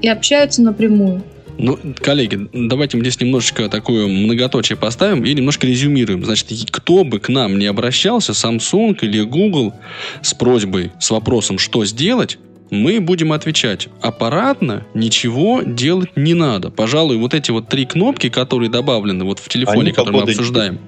[0.00, 1.22] и общаются напрямую.
[1.58, 6.24] Ну, коллеги, давайте мы здесь немножечко такое многоточие поставим и немножко резюмируем.
[6.24, 9.74] Значит, кто бы к нам не обращался, Samsung или Google,
[10.22, 12.38] с просьбой, с вопросом, что сделать,
[12.72, 13.88] мы будем отвечать.
[14.00, 16.70] Аппаратно ничего делать не надо.
[16.70, 20.78] Пожалуй, вот эти вот три кнопки, которые добавлены вот в телефоне, Они который мы обсуждаем,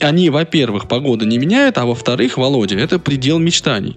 [0.00, 3.96] они, во-первых, погода не меняют, а во-вторых, Володя, это предел мечтаний.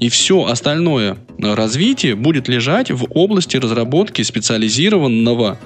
[0.00, 5.58] И все остальное развитие будет лежать в области разработки специализированного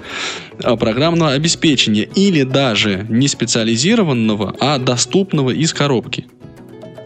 [0.61, 6.27] э, программного обеспечения или даже не специализированного, а доступного из коробки.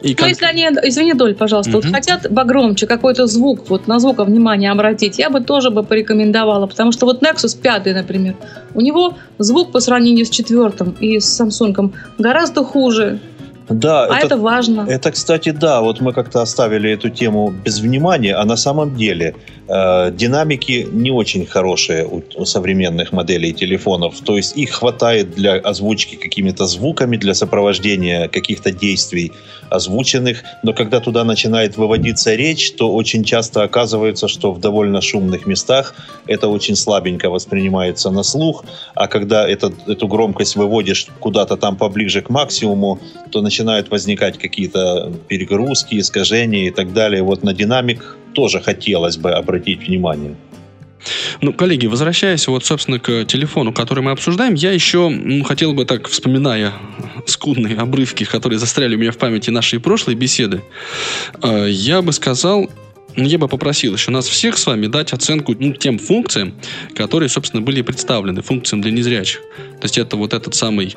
[0.01, 1.93] И Ну, кон- если они, извини, Доль, пожалуйста, вот Мгм.
[1.93, 6.91] хотят погромче какой-то звук, вот на звук внимание обратить, я бы тоже бы порекомендовала, потому
[6.93, 8.35] что вот Nexus 5, например,
[8.73, 13.19] у него звук по сравнению с четвертым и с Samsung гораздо хуже,
[13.69, 14.85] Да, а это, важно.
[14.89, 19.35] Это, кстати, да, вот мы как-то оставили эту тему без внимания, а на самом деле
[19.67, 24.19] э, динамики не очень хорошие у, у современных моделей телефонов.
[24.21, 29.31] То есть их хватает для озвучки какими-то звуками, для сопровождения каких-то действий
[29.69, 35.45] озвученных, но когда туда начинает выводиться речь, то очень часто оказывается, что в довольно шумных
[35.45, 35.93] местах
[36.25, 42.21] это очень слабенько воспринимается на слух, а когда этот, эту громкость выводишь куда-то там поближе
[42.21, 42.99] к максимуму,
[43.31, 47.21] то начинают возникать какие-то перегрузки, искажения и так далее.
[47.21, 50.35] Вот на динамик тоже хотелось бы обратить внимание.
[51.41, 55.85] Ну, коллеги, возвращаясь вот, собственно, к телефону, который мы обсуждаем, я еще м, хотел бы
[55.85, 56.73] так, вспоминая
[57.25, 60.61] скудные обрывки, которые застряли у меня в памяти нашей прошлой беседы,
[61.41, 62.69] э, я бы сказал, ну,
[63.15, 66.53] я бы попросил еще нас всех с вами дать оценку ну, тем функциям,
[66.95, 69.41] которые, собственно, были представлены, функциям для незрячих.
[69.79, 70.95] То есть это вот этот самый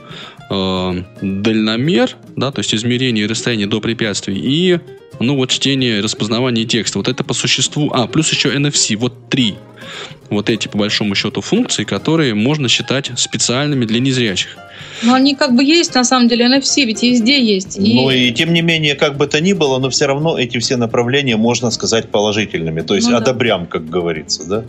[0.51, 4.81] э, дальномер, да, то есть измерение расстояния до препятствий и
[5.21, 6.99] ну вот чтение, распознавание текста.
[6.99, 7.91] Вот это по существу.
[7.93, 8.97] А, плюс еще NFC.
[8.97, 9.57] Вот три
[10.31, 14.57] вот эти, по большому счету, функции, которые можно считать специальными для незрячих.
[15.03, 17.77] Но они как бы есть, на самом деле, NFC ведь везде есть.
[17.77, 17.95] И...
[17.95, 20.77] Но и тем не менее, как бы то ни было, но все равно эти все
[20.77, 22.81] направления можно сказать положительными.
[22.81, 23.19] То есть Ну да.
[23.19, 24.65] одобрям, как говорится, да?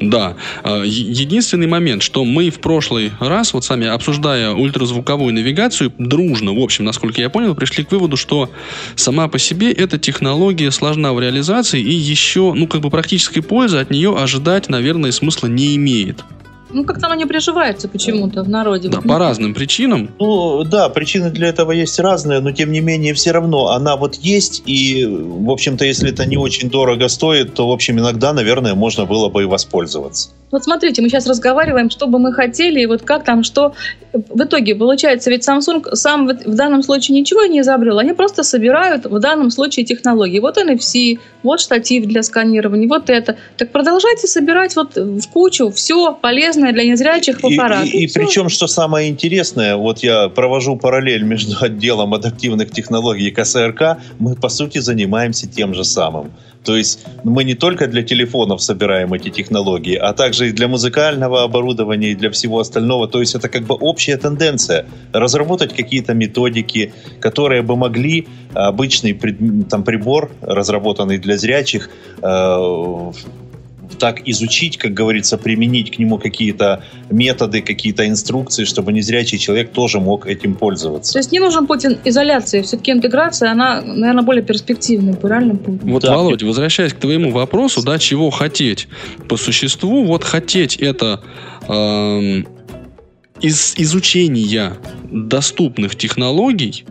[0.00, 0.36] Да.
[0.64, 6.58] Е- Единственный момент, что мы в прошлый раз, вот сами обсуждая ультразвуковую навигацию, дружно, в
[6.60, 8.50] общем, насколько я понял, пришли к выводу, что
[8.94, 13.78] сама по себе эта технология сложна в реализации и еще, ну, как бы практической пользы
[13.78, 16.24] от нее ожидать, наверное, смысла не имеет.
[16.70, 18.88] Ну, как-то оно не приживается почему-то в народе.
[18.88, 20.10] Да, Вот, по разным причинам.
[20.18, 24.14] Ну, да, причины для этого есть разные, но тем не менее все равно она вот
[24.16, 28.74] есть, и, в общем-то, если это не очень дорого стоит, то, в общем, иногда, наверное,
[28.74, 30.30] можно было бы и воспользоваться.
[30.50, 33.74] Вот смотрите, мы сейчас разговариваем, что бы мы хотели, и вот как там, что...
[34.12, 38.42] В итоге, получается, ведь Samsung сам в в данном случае ничего не изобрел, они просто
[38.42, 40.40] собирают в данном случае технологии.
[40.40, 43.36] Вот NFC, вот штатив для сканирования, вот это.
[43.56, 47.86] Так продолжайте собирать вот в кучу все полезное разное для незрячих в И, аппарат.
[47.86, 48.20] и- и всё.
[48.20, 54.34] причем, что самое интересное, вот я провожу параллель между отделом адаптивных технологий и КСРК, мы
[54.34, 56.30] по сути занимаемся тем же самым.
[56.64, 61.44] То есть мы не только для телефонов собираем эти технологии, а также и для музыкального
[61.44, 63.06] оборудования, и для всего остального.
[63.08, 64.84] То есть это как бы общая тенденция.
[65.12, 71.90] Разработать какие-то методики, которые бы могли обычный пред- там, прибор, разработанный для зрячих,
[72.22, 73.12] э,
[73.98, 80.00] так изучить, как говорится, применить к нему какие-то методы, какие-то инструкции, чтобы незрячий человек тоже
[80.00, 81.12] мог этим пользоваться.
[81.14, 82.62] То есть не нужен путь изоляции.
[82.62, 85.58] Все-таки интеграция, она, наверное, более перспективный, правильно?
[85.82, 86.16] Вот, Да.
[86.16, 88.88] Володь, возвращаясь к твоему вопросу, да, чего хотеть?
[89.28, 91.20] По существу, вот хотеть это
[91.68, 92.46] эм,
[93.40, 94.74] из изучения
[95.10, 96.84] доступных технологий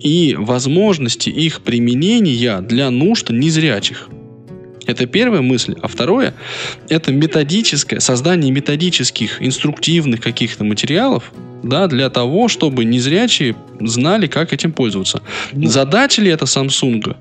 [0.00, 4.08] и возможности их применения для нужд незрячих.
[4.86, 5.76] Это первая мысль.
[5.82, 6.34] А второе–
[6.88, 14.72] это методическое, создание методических, инструктивных каких-то материалов, да, для того, чтобы незрячие знали, как этим
[14.72, 15.22] пользоваться.
[15.52, 17.16] Задача ли это Samsung?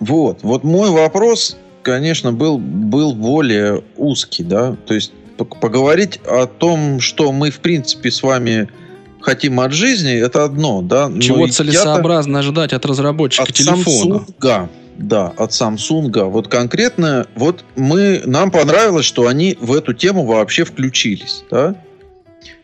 [0.00, 7.00] Вот, вот мой вопрос, конечно, был, был более узкий, да, то есть поговорить о том,
[7.00, 8.68] что мы, в принципе, с вами
[9.20, 11.08] хотим от жизни, это одно, да.
[11.08, 14.14] но Чего Ну, целесообразно ожидать от разработчика От телефона?
[14.14, 16.24] Samsung, да, от Samsung.
[16.28, 21.76] Вот конкретно, вот мы, нам понравилось, что они в эту тему вообще включились, да.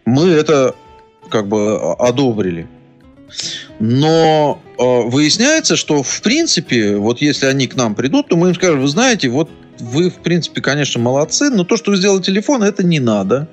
[0.05, 0.75] Мы это
[1.31, 2.69] как бы о- одобрили.
[3.81, 8.55] Но э, выясняется, что в принципе, вот если они к нам придут, то мы им
[8.55, 12.63] скажем, вы знаете, вот вы в принципе, конечно, молодцы, но то, что вы сделали телефон,
[12.63, 13.49] это не надо.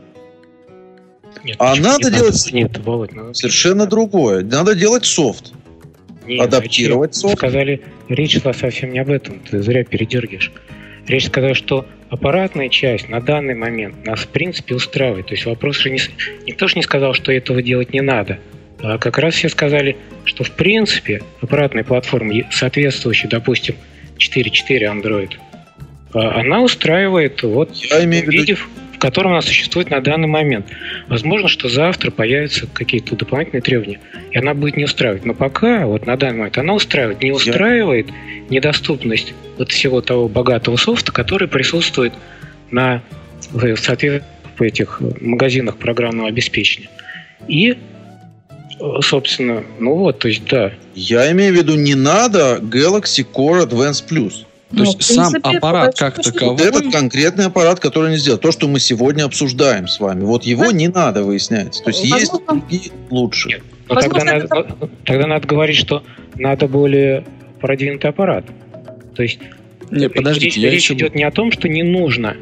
[1.43, 4.43] Нет, А надо не делать Нет, Володь, надо Совершенно другое.
[4.43, 5.53] Надо делать софт.
[6.25, 7.35] Нет, адаптировать зачем?
[7.37, 10.51] Сказали, речь шла совсем не об этом, ты зря передергиваешь.
[11.07, 15.27] Речь сказала, что аппаратная часть на данный момент нас в принципе устраивает.
[15.27, 15.99] То есть вопрос же не...
[16.45, 18.39] Никто же не сказал, что этого делать не надо.
[18.83, 23.75] А как раз все сказали, что в принципе аппаратная платформа, соответствующая, допустим,
[24.17, 25.31] 4.4 Android,
[26.13, 28.57] а, она устраивает вот Я имею в в виду-
[29.01, 30.67] котором она существует на данный момент.
[31.07, 33.99] Возможно, что завтра появятся какие-то дополнительные требования,
[34.31, 35.25] и она будет не устраивать.
[35.25, 37.21] Но пока, вот на данный момент, она устраивает.
[37.21, 38.07] Не устраивает
[38.49, 42.13] недоступность вот всего того богатого софта, который присутствует
[42.69, 43.01] на
[43.51, 44.23] в соответственно,
[44.57, 46.89] в этих магазинах программного обеспечения.
[47.47, 47.77] И,
[49.01, 54.03] собственно, ну вот, то есть, да, Я имею в виду, не надо Galaxy Core Advance
[54.07, 54.45] Plus.
[54.71, 56.55] То Ну, есть в сам принципе, аппарат как таковой...
[56.55, 58.39] Вот этот конкретный аппарат, который они сделали.
[58.39, 60.23] То, что мы сегодня обсуждаем с вами.
[60.23, 61.83] Вот его не надо, выясняется.
[61.83, 62.61] То есть есть Возможно.
[62.61, 63.49] другие лучше.
[63.49, 63.61] Нет.
[63.89, 66.03] но тогда Возможно, надо, тогда надо говорить, что
[66.35, 67.25] надо более
[67.59, 68.45] продвинутый аппарат.
[69.15, 69.39] То есть
[69.89, 70.93] Не, подождите, речь, я речь еще...
[70.93, 72.37] идет не о том, что не нужно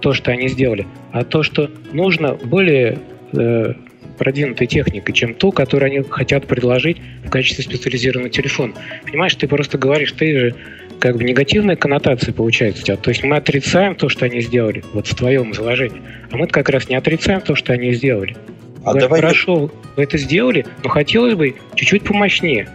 [0.00, 2.98] то, что они сделали, а то, что нужно более
[3.32, 3.74] э,
[4.18, 8.74] продвинутой техникой, чем ту, которую они хотят предложить в качестве специализированного телефона.
[9.04, 10.54] Понимаешь, ты просто говоришь, ты же
[10.98, 12.96] как бы негативная коннотация получается у тебя.
[12.96, 16.68] То есть мы отрицаем то, что они сделали, вот в твоем изложении, а мы как
[16.68, 18.36] раз не отрицаем то, что они сделали.
[18.84, 22.68] А Говорим, давайте, Хорошо, вы это сделали, но хотелось бы чуть-чуть помощнее.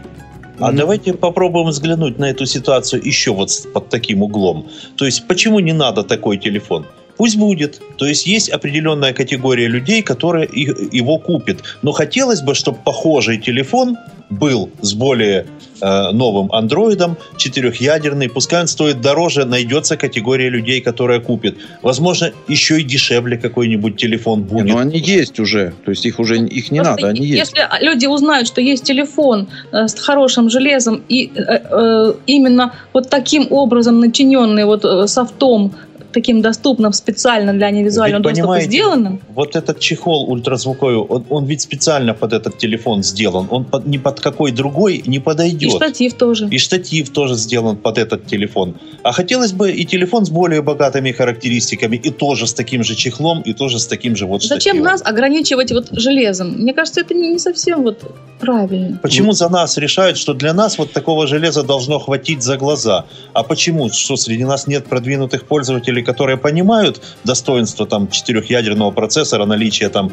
[0.60, 4.70] а Ну, давайте попробуем взглянуть на эту ситуацию еще вот под таким углом.
[4.96, 6.86] То есть, почему не надо такой телефон?
[7.24, 7.82] Пусть будет.
[7.96, 10.50] То есть есть определенная категория людей, которые
[10.92, 11.60] его купят.
[11.82, 13.98] Но хотелось бы, чтобы похожий телефон
[14.30, 15.46] был с более
[15.80, 18.30] э, новым андроидом, четырехъядерный.
[18.30, 21.56] Пускай он стоит дороже, найдется категория людей, которые купят.
[21.82, 24.68] Возможно, еще и дешевле какой-нибудь телефон Не, будет.
[24.68, 25.74] ну они есть уже.
[25.86, 27.54] То есть их уже их не Просто надо, они есть.
[27.54, 33.10] Если люди узнают, что есть телефон э, с хорошим железом и э, э, именно вот
[33.10, 35.74] таким образом начиненный вот э, софтом,
[36.14, 41.62] таким доступным специально для невизуального Ведь доступа сделанным, Вот этот чехол ультразвуковой, он, он ведь
[41.62, 43.48] специально под этот телефон сделан.
[43.50, 45.72] Он под- ни под какой другой не и подойдет.
[45.72, 46.48] штатив тоже.
[46.50, 48.76] И штатив тоже сделан под этот телефон.
[49.04, 53.42] А хотелось бы и телефон с более богатыми характеристиками, и тоже с таким же чехлом,
[53.42, 54.84] и тоже с таким же вот Зачем штативом.
[54.84, 56.52] нас ограничивать вот железом?
[56.52, 58.00] Мне кажется, это не не совсем вот
[58.40, 59.00] правильно.
[59.02, 63.06] Почему за нас решают, что для нас вот такого железа должно хватить за глаза?
[63.34, 63.90] А почему?
[63.90, 70.12] Что среди нас нет продвинутых пользователей, которые понимают достоинство там четырехъядерного процессора, наличие там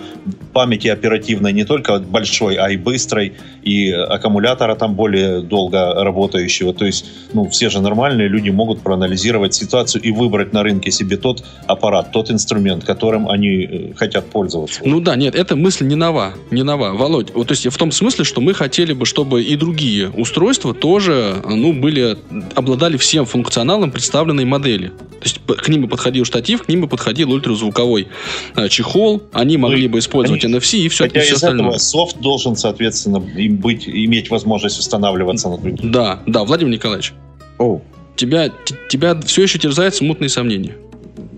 [0.53, 6.73] памяти оперативной не только большой, а и быстрой, и аккумулятора там более долго работающего.
[6.73, 11.17] То есть, ну, все же нормальные люди могут проанализировать ситуацию и выбрать на рынке себе
[11.17, 14.81] тот аппарат, тот инструмент, которым они э, хотят пользоваться.
[14.85, 16.93] Ну да, нет, эта мысль не нова, не нова.
[16.93, 20.75] Володь, вот, то есть в том смысле, что мы хотели бы, чтобы и другие устройства
[20.75, 22.17] тоже, ну, были,
[22.55, 24.89] обладали всем функционалом представленной модели.
[24.89, 28.09] То есть к ним ним бы подходил штатив, к ним бы подходил ультразвуковой
[28.57, 31.67] э, чехол, они могли бы использовать они- NFC и все, Хотя и все из остальное.
[31.69, 35.91] этого софт должен, соответственно, им быть, иметь возможность устанавливаться на других.
[35.91, 37.13] Да, да, Владимир Николаевич,
[37.59, 37.81] О,
[38.17, 40.77] тебя, т- тебя все еще терзают смутные сомнения.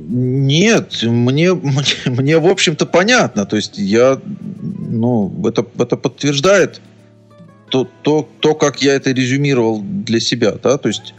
[0.09, 3.47] Нет, мне, мне, мне, в общем-то, понятно.
[3.47, 4.21] То есть я,
[4.61, 6.81] ну, это, это подтверждает
[7.71, 11.15] то, то, то, как я это резюмировал для себя, да, то есть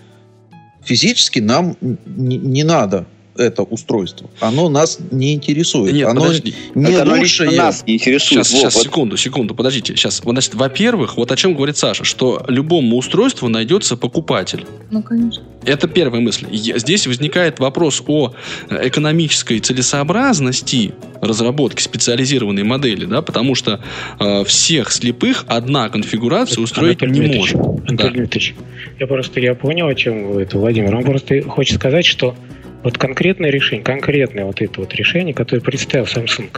[0.85, 4.29] физически нам не, не надо это устройство.
[4.39, 5.93] Оно нас не интересует.
[5.93, 6.53] Нет, оно подожди.
[6.75, 8.45] не Это оно лучше лично нас не интересует.
[8.45, 9.95] Сейчас, сейчас, вот секунду, секунду, подождите.
[9.95, 14.65] Сейчас, значит, во-первых, вот о чем говорит Саша, что любому устройству найдется покупатель.
[14.91, 15.43] Ну, конечно.
[15.65, 16.47] Это первая мысль.
[16.51, 18.33] Здесь возникает вопрос о
[18.69, 23.79] экономической целесообразности разработки специализированной модели, да, потому что
[24.19, 27.89] э, всех слепых одна конфигурация устроить Анатолий не Дмитриевич, может.
[27.89, 28.09] Анатолий Да.
[28.09, 28.55] Дмитриевич,
[28.99, 30.95] я просто я понял, о чем вы это, Владимир.
[30.95, 32.35] Он просто хочет сказать, что
[32.83, 36.49] вот конкретное решение, конкретное вот это вот решение, которое представил Samsung,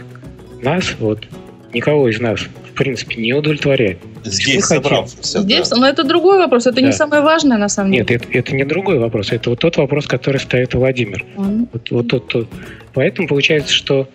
[0.61, 1.27] нас, вот,
[1.73, 3.99] никого из нас, в принципе, не удовлетворяет.
[4.23, 5.41] Здесь собравшихся.
[5.41, 5.77] Здесь, да.
[5.77, 6.93] но это другой вопрос, это не Да.
[6.93, 8.21] самое важное на самом Нет, деле.
[8.23, 11.23] это, это не другой вопрос, это вот тот вопрос, который ставит Владимир.
[11.35, 11.67] Ладно.
[11.71, 12.47] Вот, вот тот, тот.
[12.93, 14.09] Поэтому получается, что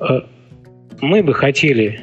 [0.00, 0.20] э,
[1.00, 2.00] мы бы хотели,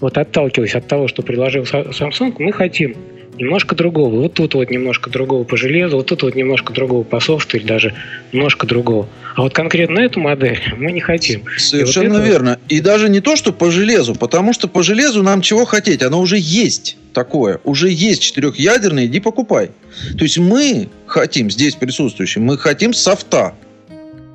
[0.00, 2.94] вот отталкиваясь от того, что предложил Samsung, мы хотим
[3.36, 4.20] немножко другого.
[4.22, 7.64] Вот тут вот немножко другого по железу, вот тут вот немножко другого по софту или
[7.66, 7.94] даже
[8.32, 9.08] немножко другого.
[9.34, 11.42] А вот конкретно эту модель мы не хотим.
[11.58, 12.58] Совершенно И вот это- верно.
[12.68, 16.02] И даже не то, что по железу, потому что по железу нам чего хотеть?
[16.02, 17.60] Оно уже есть такое.
[17.64, 19.70] Уже есть четырехъядерное, иди покупай.
[20.18, 23.54] То есть мы хотим, здесь присутствующие, мы хотим софта.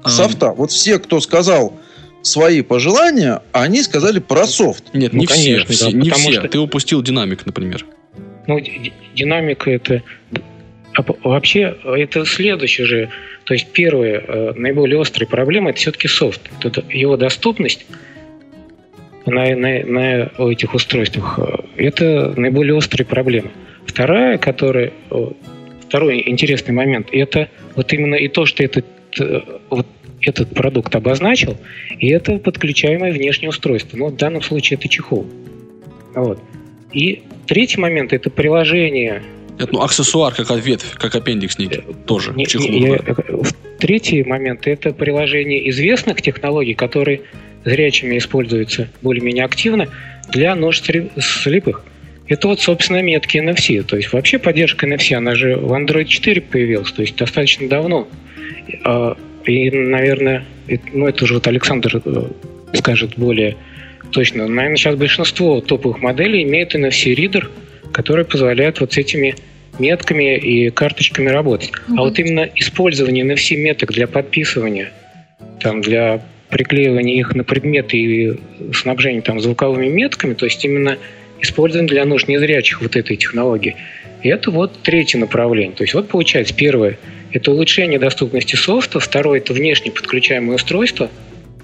[0.03, 0.51] А, Софта.
[0.51, 1.79] Вот все, кто сказал
[2.23, 4.85] свои пожелания, они сказали про софт.
[4.93, 5.85] Нет, Ну, не конечно, все.
[5.85, 6.31] да, не все.
[6.33, 7.85] что- Ты упустил динамик, например.
[8.47, 10.03] Ну, ди- ди- динамика это
[10.93, 13.09] а вообще это следующее же.
[13.45, 16.41] То есть первая, э, наиболее острая проблема это все-таки софт.
[16.63, 17.85] Это его доступность
[19.25, 23.51] на, на, на этих устройствах э, это наиболее острая проблема.
[23.85, 25.27] Вторая, которая э,
[25.87, 28.85] второй интересный момент, это вот именно и то, что этот
[29.19, 29.87] э, вот
[30.21, 31.57] этот продукт обозначил,
[31.97, 33.97] и это подключаемое внешнее устройство.
[33.97, 35.25] Ну, в данном случае это чехол.
[36.13, 36.39] Вот.
[36.93, 39.21] И третий момент это приложение.
[39.57, 41.83] Это, ну, аксессуар, как ветвь, как аппендикс некий.
[42.05, 42.33] Тоже.
[42.33, 42.69] Не- чехол.
[42.69, 43.41] не- я- э,
[43.79, 47.21] третий момент это приложение известных технологий, которые
[47.65, 49.87] зрячими используются более-менее активно
[50.31, 51.83] для сли- слепых.
[52.27, 53.83] Это вот, собственно, метки NFC.
[53.83, 58.07] То есть вообще поддержка NFC, она же в Android 4 появилась, то есть достаточно давно.
[58.83, 60.45] А, И, наверное,
[60.93, 62.23] ну это уже вот Александр э,
[62.73, 63.57] скажет более
[64.11, 64.47] точно.
[64.47, 67.49] Наверное, сейчас большинство топовых моделей имеют NFC-ридер,
[67.91, 69.35] который позволяет вот с этими
[69.79, 71.71] метками и карточками работать.
[71.89, 74.91] А вот именно использование NFC-меток для подписывания,
[75.59, 78.39] там, для приклеивания их на предметы и
[78.73, 80.97] снабжения там, звуковыми метками, то есть именно
[81.39, 83.75] использование для нужд незрячих вот этой технологии.
[84.21, 85.75] И это вот третье направление.
[85.75, 86.97] То есть вот получается первое–
[87.31, 91.09] это улучшение доступности софта, второе– это внешне подключаемое устройство,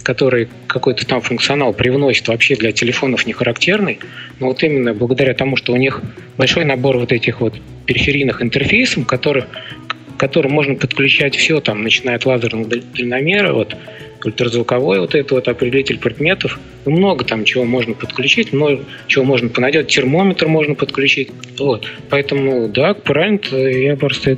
[0.04, 4.00] которое какой-то там функционал привносит вообще для телефонов не характерный,
[4.40, 6.02] но вот именно благодаря тому, что у них
[6.38, 7.56] большой набор вот этих вот
[7.86, 13.76] периферийных интерфейсов, которых, к которым можно подключать все, там, начиная от лазерного даль- дальномера, вот,
[14.24, 19.50] ультразвуковой вот это вот определитель предметов, ну, много там чего можно подключить, много чего можно
[19.50, 24.38] понаделать, термометр можно подключить, вот, поэтому, да, правильно, я просто, э,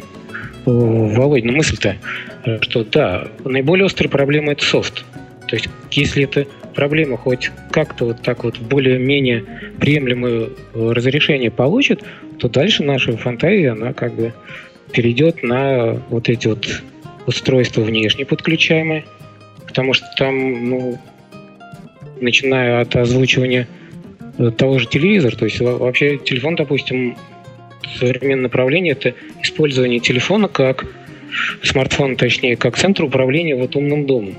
[0.66, 1.96] Володь, ну мысль-то,
[2.46, 5.06] э, что да, наиболее острая проблема это софт,
[5.50, 9.44] то есть если эта проблема хоть как-то вот так вот более-менее
[9.80, 12.04] приемлемое э, разрешение получит,
[12.38, 14.34] то дальше наша фантазия, она как бы
[14.94, 16.84] перейдет на вот эти вот
[17.26, 19.06] устройства внешне подключаемые,
[19.68, 21.00] потому что там, ну,
[22.22, 23.68] начиная от озвучивания
[24.38, 27.18] э, того же телевизора, то есть во- вообще телефон, допустим,
[27.98, 30.86] современное направление это использование телефона как
[31.64, 34.36] смартфона, точнее, как центр управления вот умным домом.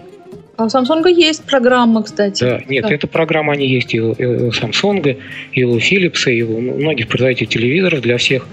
[0.60, 2.44] А у Samsung есть программа, кстати.
[2.44, 2.94] Да, нет, Да.
[2.94, 5.16] эта программа, они есть и у, и у Samsung,
[5.54, 8.46] и у Philips, и у многих производителей телевизоров для всех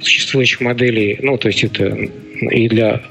[0.00, 1.18] существующих моделей.
[1.20, 1.94] Ну, то есть это
[2.40, 3.02] и для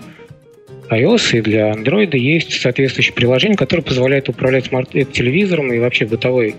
[0.90, 6.08] iOS, и для Android есть соответствующее приложение, которое позволяет управлять смарт э, телевизором и вообще
[6.08, 6.56] бытовой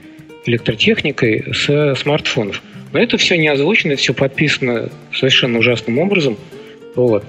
[0.47, 2.63] электротехникой с смартфонов.
[2.93, 6.37] Но это все не озвучено, это все подписано совершенно ужасным образом.
[6.95, 7.25] Вот.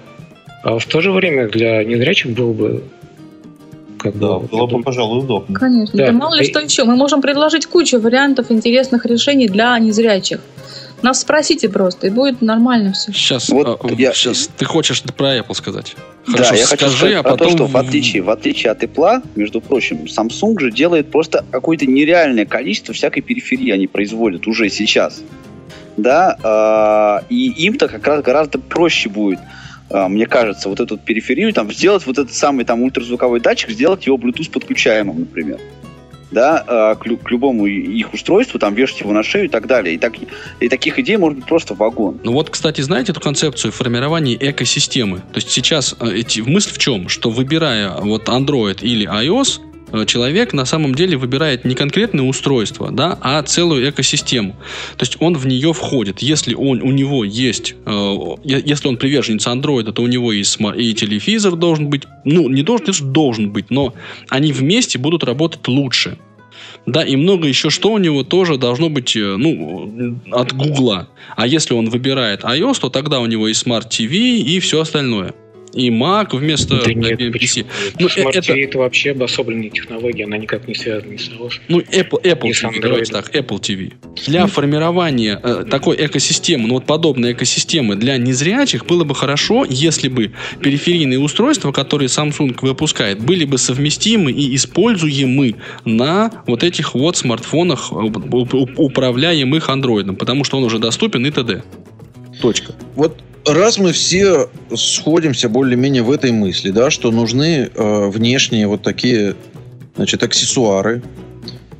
[0.64, 2.84] А в то же время для незрячих было бы
[4.04, 5.58] как Да, бы, было бы, пожалуй, удобно.
[5.58, 5.98] Конечно.
[5.98, 6.08] Да.
[6.08, 6.84] Да мало ли что еще.
[6.84, 10.40] Мы можем предложить кучу вариантов интересных решений для незрячих.
[11.02, 13.12] Нас спросите просто, и будет нормально все.
[13.12, 15.96] Сейчас, Вот а, я- сейчас ты хочешь про Apple сказать?
[16.28, 17.48] да, Хорошо, я хочу скажи, сказать а про потом...
[17.48, 21.86] то, что в отличие, в отличие от Apple, между прочим, Samsung же делает просто какое-то
[21.88, 25.22] нереальное количество всякой периферии они производят уже сейчас.
[25.98, 29.40] Да, а, и им-то как раз гораздо проще будет,
[29.94, 34.06] мне кажется, вот эту вот периферию там сделать, вот этот самый там ультразвуковой датчик, сделать
[34.08, 35.60] его Bluetooth подключаемым, например.
[36.32, 39.94] Да, а, к, к любому их устройству, там вешать его на шею и так далее.
[39.94, 40.14] И, так,
[40.60, 42.20] и таких идей может быть просто вагон.
[42.24, 45.18] Ну вот, кстати, знаете эту концепцию формирования экосистемы?
[45.20, 47.08] То есть сейчас э, эти, мысль в чем?
[47.08, 49.60] Что выбирая вот Android или iOS,
[50.06, 54.56] человек на самом деле выбирает не конкретное устройство, да, а целую экосистему.
[54.98, 56.20] То есть он в нее входит.
[56.20, 60.76] Если он, у него есть, э, если он приверженец Android, то у него и, сма-
[60.76, 63.94] и телевизор должен быть, ну, не должен, что должен быть, но
[64.30, 66.18] они вместе будут работать лучше.
[66.86, 71.08] Да, и много еще что у него тоже должно быть, э, ну, от Гугла.
[71.36, 75.34] А если он выбирает iOS, то тогда у него и Smart TV, и все остальное.
[75.74, 77.66] И Mac вместо Да нет, PC.
[78.00, 81.54] Ну, Smart э- это- TV это вообще обособленная технология, она никак не связана с iOS.
[81.68, 82.82] Ну, Apple, Apple TV, Android.
[82.82, 83.94] давайте так, Apple TV.
[84.28, 90.10] Для формирования э, такой экосистемы, ну вот подобной экосистемы для незрячих было бы хорошо, если
[90.10, 95.56] бы периферийные устройства, которые Samsung выпускает, были бы совместимы и используемы
[95.86, 101.26] на вот этих вот смартфонах, э, уп- уп- управляемых андроидом, потому что он уже доступен
[101.26, 101.64] и т.д.
[102.42, 102.74] Точка.
[102.96, 108.82] Вот раз мы все сходимся более-менее в этой мысли, да, что нужны э, внешние вот
[108.82, 109.36] такие,
[109.96, 111.02] значит, аксессуары.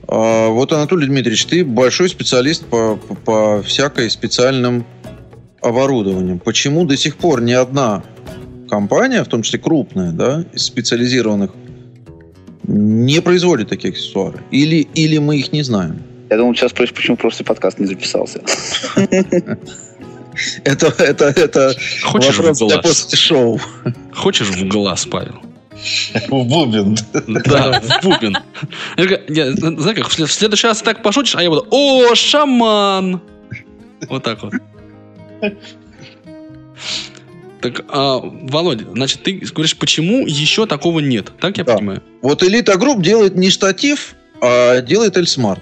[0.08, 4.86] А вот, Анатолий Дмитриевич, ты большой специалист по, по, по всякой специальным
[5.62, 6.40] оборудованиям.
[6.40, 8.04] Почему до сих пор ни одна
[8.70, 11.52] компания, в том числе крупная, да, из специализированных,
[12.64, 14.40] не производит такие аксессуары?
[14.52, 16.04] Или, или мы их не знаем?
[16.30, 18.42] Я думал, сейчас спросишь, почему просто подкаст не записался.
[20.64, 23.02] Это, это, это Хочешь в вопрос для глаз?
[23.02, 23.60] после шоу.
[24.14, 25.36] Хочешь в глаз, Павел?
[26.30, 26.98] В бубен.
[27.46, 28.38] Да, в бубен.
[28.98, 31.68] Я я, Знаешь, как в след- в следующий раз ты так пошутишь, а я буду,
[31.70, 33.22] о, шаман!
[34.10, 34.54] Вот так вот.
[37.62, 41.32] Так, а, Володя, значит, ты говоришь, почему еще такого нет?
[41.40, 41.78] Так я Да.
[41.78, 42.04] понимаю?
[42.22, 45.62] Вот Elite Group делает не штатив, а делает L-Smart.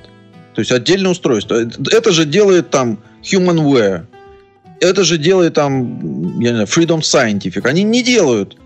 [0.55, 1.55] То есть отдельное устройство.
[1.91, 4.05] Это же делает там Humanware.
[4.81, 7.67] Это же делает там, я не знаю, Freedom Scientific.
[7.67, 8.57] Они не делают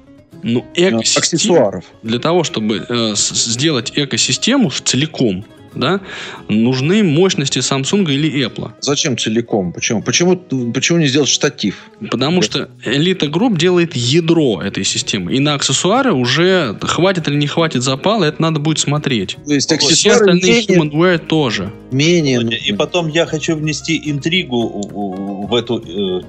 [0.43, 1.84] Ну, э, аксессуаров.
[2.03, 5.45] Для того, чтобы э, сделать экосистему целиком,
[5.76, 6.01] да,
[6.49, 8.71] нужны мощности Samsung или Apple.
[8.82, 9.73] Зачем целиком?
[9.73, 10.01] Почему?
[10.01, 10.38] Почему,
[10.73, 11.89] почему не сделать штатив?
[12.11, 15.34] Потому что Elite Group делает ядро этой системы.
[15.34, 19.38] И на аксессуары уже хватит или не хватит запала, это надо будет смотреть.
[19.45, 21.71] То есть Все аксессуары остальные менее, Humanware тоже.
[21.91, 26.21] менее И потом я хочу внести интригу в эту э,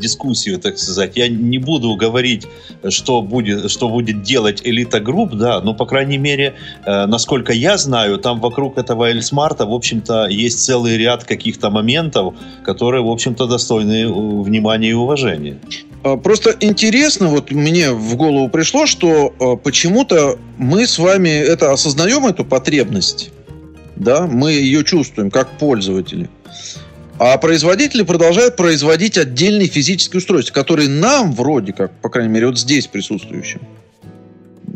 [0.00, 1.16] дискуссию, так сказать.
[1.16, 2.46] Я не буду говорить,
[2.88, 7.76] что будет, что будет делать элита групп, да, но, по крайней мере, э, насколько я
[7.78, 12.34] знаю, там вокруг этого Эльсмарта, в общем-то, есть целый ряд каких-то моментов,
[12.64, 15.58] которые, в общем-то, достойны э, внимания и уважения.
[16.04, 21.72] А, Просто интересно, вот мне в голову пришло, что а, почему-то мы с вами это
[21.72, 23.30] осознаем, эту потребность,
[23.96, 26.30] да, мы ее чувствуем как пользователи.
[27.18, 32.58] А производители продолжают производить отдельные физические устройства, которые нам вроде как, по крайней мере, вот
[32.58, 33.60] здесь присутствующим,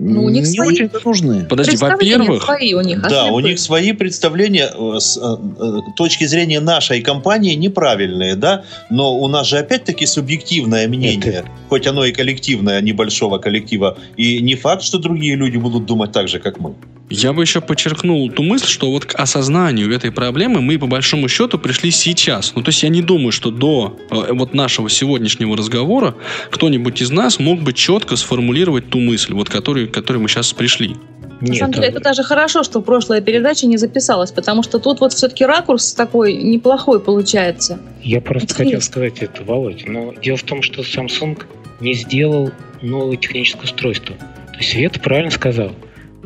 [0.03, 1.45] Ну, у них не свои- очень нужны.
[1.45, 3.01] Подожди, во-первых, свои у них.
[3.05, 8.35] а Да, у них свои представления э, с э, э, точки зрения нашей компании неправильные,
[8.35, 14.41] да, но у нас же опять-таки субъективное мнение, хоть оно и коллективное, небольшого коллектива, и
[14.41, 16.75] не факт, что другие люди будут думать так же, как мы.
[17.11, 21.29] я бы еще подчеркнул ту мысль, что вот к осознанию этой проблемы мы по большому
[21.29, 22.53] счету пришли сейчас.
[22.55, 26.15] Ну, то есть я не думаю, что до э, вот нашего сегодняшнего разговора
[26.51, 30.53] кто-нибудь из нас мог бы четко сформулировать ту мысль, вот которой, к которой мы сейчас
[30.53, 30.97] пришли.
[31.41, 34.79] На самом Нет, деле, а- это даже хорошо, что прошлая передача не записалась, потому что
[34.79, 37.81] тут вот все-таки ракурс такой неплохой получается.
[38.03, 38.65] Я просто Интересно.
[38.65, 41.43] хотел сказать это, Володь, но дело в том, что Samsung
[41.81, 42.51] не сделал
[42.83, 44.17] новое техническое устройство.
[44.17, 45.73] То есть Света правильно сказал.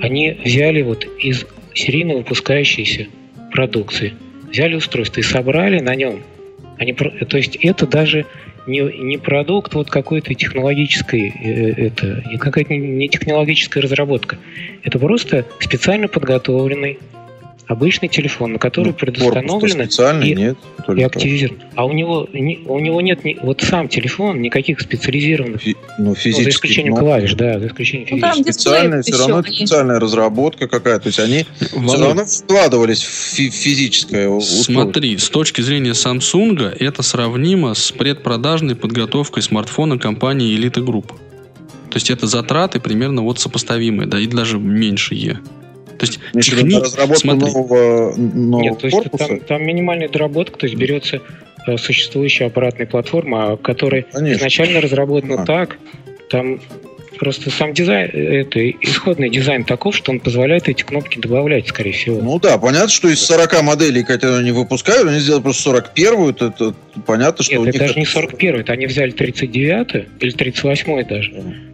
[0.00, 3.06] Они взяли вот из серийно выпускающейся
[3.52, 4.14] продукции,
[4.50, 6.22] взяли устройство и собрали на нем.
[6.78, 8.26] Они, то есть это даже
[8.66, 14.36] не, не продукт вот какой-то технологической, э, это какая-то не технологическая разработка.
[14.82, 16.98] Это просто специально подготовленный
[17.66, 19.84] обычный телефон, на который Ну, предустановлено
[20.22, 20.56] и- нет?
[20.96, 21.62] и активизирован.
[21.74, 26.04] А у него, не- у него нет ни- вот сам телефон никаких специализированных, фи- ну,
[26.06, 26.48] ну, за физически.
[26.50, 28.54] исключением клавиш, да, за исключением Ну, физических.
[28.54, 31.04] специальная, все равно это специальная разработка какая-то.
[31.04, 34.40] То есть они все Володь, равно вкладывались в фи- физическое.
[34.40, 41.06] Смотри, с точки зрения Samsung это сравнимо с предпродажной подготовкой смартфона компании Elite Group.
[41.90, 45.38] То есть это затраты примерно вот сопоставимые, да, и даже меньшие.
[45.98, 49.26] То есть техни- на разработку смотри, нового, нового Нет, то есть корпуса?
[49.26, 51.20] там, там минимальная доработка, то есть берется
[51.66, 54.38] э, существующая аппаратная платформа, а, которая Конечно.
[54.38, 55.46] изначально разработана А.
[55.46, 55.78] так,
[56.30, 56.60] там
[57.18, 61.92] просто сам дизайн, э, это исходный дизайн таков, что он позволяет эти кнопки добавлять, скорее
[61.92, 62.20] всего.
[62.20, 66.46] Ну да, понятно, что из 40 моделей, которые они выпускают, они сделали просто 41-ю, это,
[66.46, 66.74] это
[67.06, 67.80] понятно, что Нет, у это них...
[67.80, 71.30] даже не 41 это они взяли 39 или 38 даже,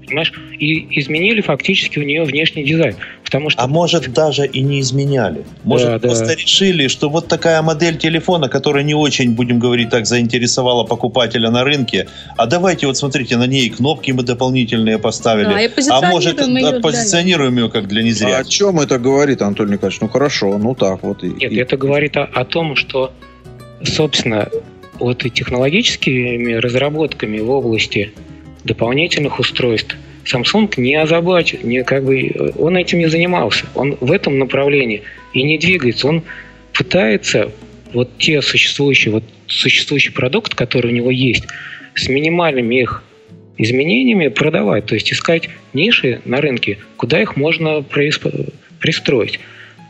[0.06, 2.96] понимаешь, и изменили фактически у нее внешний дизайн,
[3.30, 5.44] потому что А может даже и не изменяли.
[5.62, 6.08] Может Да, да.
[6.08, 11.48] просто решили, что вот такая модель телефона, которая не очень, будем говорить так, заинтересовала покупателя
[11.50, 15.44] на рынке, а давайте вот смотрите, на ней кнопки мы дополнительные поставили.
[15.44, 18.48] Да, а может позиционируем да, для- позиционируем ее как для А о незрячих.
[18.52, 20.00] чем это говорит, Анатолий Николаевич?
[20.00, 21.22] Ну хорошо, ну так вот.
[21.22, 23.12] И, Нет, и- это говорит о, о том, что,
[23.84, 24.48] собственно,
[24.98, 28.12] вот и технологическими разработками в области
[28.64, 33.66] дополнительных устройств Samsung не озабочен, не как бы он этим не занимался.
[33.74, 35.02] Он в этом направлении
[35.32, 36.08] и не двигается.
[36.08, 36.22] Он
[36.72, 37.50] пытается
[37.92, 41.44] вот те существующие, вот существующий продукт, который у него есть,
[41.94, 43.02] с минимальными их
[43.58, 49.40] изменениями продавать, то есть искать ниши на рынке, куда их можно пристроить.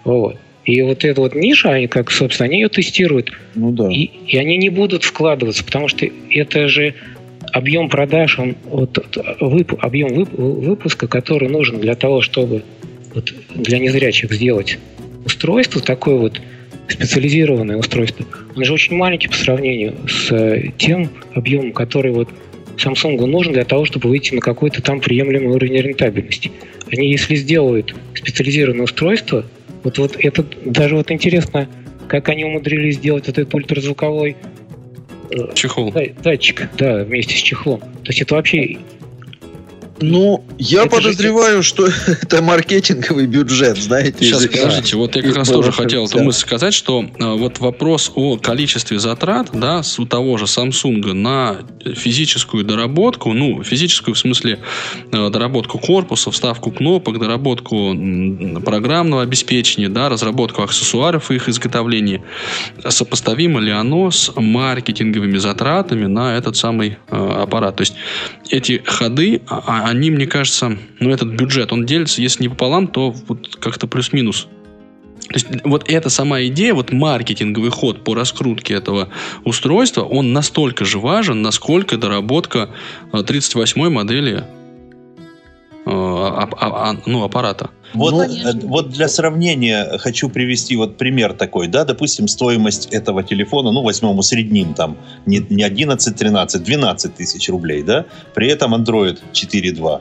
[0.04, 0.36] Вот.
[0.64, 3.88] И вот эта вот ниша, они как, собственно, они ее тестируют, Ну да.
[3.90, 6.94] и, и они не будут вкладываться, потому что это же
[7.52, 8.98] объем продаж, он, вот,
[9.40, 12.62] вып- объем вып- выпуска, который нужен для того, чтобы
[13.14, 14.78] вот, для незрячих сделать
[15.24, 16.40] устройство, такое вот
[16.88, 18.26] специализированное устройство,
[18.56, 22.28] он же очень маленький по сравнению с э, тем объемом, который вот
[22.76, 26.50] Samsung нужен для того, чтобы выйти на какой-то там приемлемый уровень рентабельности.
[26.90, 29.44] Они, если сделают специализированное устройство,
[29.84, 31.68] вот, вот это даже вот интересно,
[32.08, 34.36] как они умудрились сделать вот этот ультразвуковой
[35.54, 35.92] чехол.
[35.92, 37.80] да- датчик, да, вместе с чехлом.
[37.80, 38.78] То есть это вообще
[40.02, 44.24] Ну, я Это же- подозреваю, что это маркетинговый бюджет, знаете.
[44.24, 48.10] Сейчас, подождите, вот я как раз тоже хотел эту мысль сказать, что э, вот вопрос
[48.14, 51.58] о количестве затрат, да, с у того же Samsung на
[51.94, 54.60] физическую доработку, ну, физическую в смысле
[55.12, 57.94] э, доработку корпуса, вставку кнопок, доработку
[58.64, 62.22] программного обеспечения, да, разработку аксессуаров и их изготовления,
[62.88, 67.76] сопоставимо ли оно с маркетинговыми затратами на этот самый э, аппарат?
[67.76, 67.94] То есть
[68.50, 72.86] эти ходы, а- а- они, мне кажется, ну, этот бюджет, он делится, если не пополам,
[72.86, 74.46] то вот как-то плюс-минус.
[75.28, 79.08] То есть вот эта сама идея, вот маркетинговый ход по раскрутке этого
[79.44, 82.70] устройства, он настолько же важен, насколько доработка
[83.12, 84.44] э, 38-й модели
[85.86, 87.70] э, ап- а- а- ну, аппарата.
[87.94, 93.22] Вот, Ну, э, вот для сравнения хочу привести вот пример такой, да, допустим, стоимость этого
[93.22, 98.74] телефона, ну, возьмем усредним там, не, не 11, 13, 12 тысяч рублей, да, при этом
[98.74, 100.00] Android 4.2,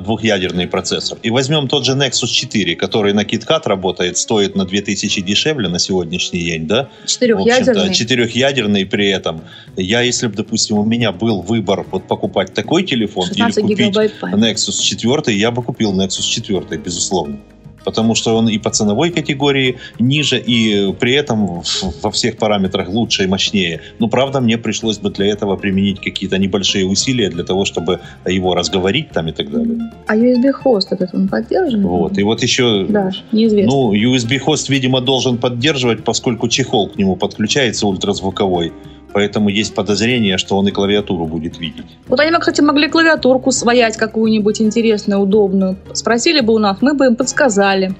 [0.00, 1.18] двухъядерный процессор.
[1.22, 5.78] И возьмем тот же Nexus 4, который на KitKat работает, стоит на 2000 дешевле на
[5.78, 7.94] сегодняшний день, да, Четырехъядерный.
[7.94, 9.42] четырехъядерный при этом.
[9.76, 13.96] Я, если бы, допустим, у меня был выбор вот покупать такой телефон или 16 купить.
[14.22, 17.38] Nexus 4, я бы купил Nexus 4, безусловно.
[17.84, 21.62] Потому что он и по ценовой категории ниже, и при этом
[22.02, 23.80] во всех параметрах лучше и мощнее.
[23.98, 28.54] Но, правда, мне пришлось бы для этого применить какие-то небольшие усилия для того, чтобы его
[28.54, 29.78] разговорить там и так далее.
[30.06, 31.86] А USB-хост этот он поддерживает?
[31.86, 32.18] Вот.
[32.18, 32.86] И вот еще...
[32.88, 33.72] Да, неизвестно.
[33.72, 38.72] Ну, USB-хост, видимо, должен поддерживать, поскольку чехол к нему подключается ультразвуковой.
[39.12, 41.86] Поэтому есть подозрение, что он и клавиатуру будет видеть.
[42.08, 45.76] Вот они, кстати, могли клавиатурку своять какую-нибудь интересную, удобную.
[45.92, 47.94] Спросили бы у нас, мы бы им подсказали.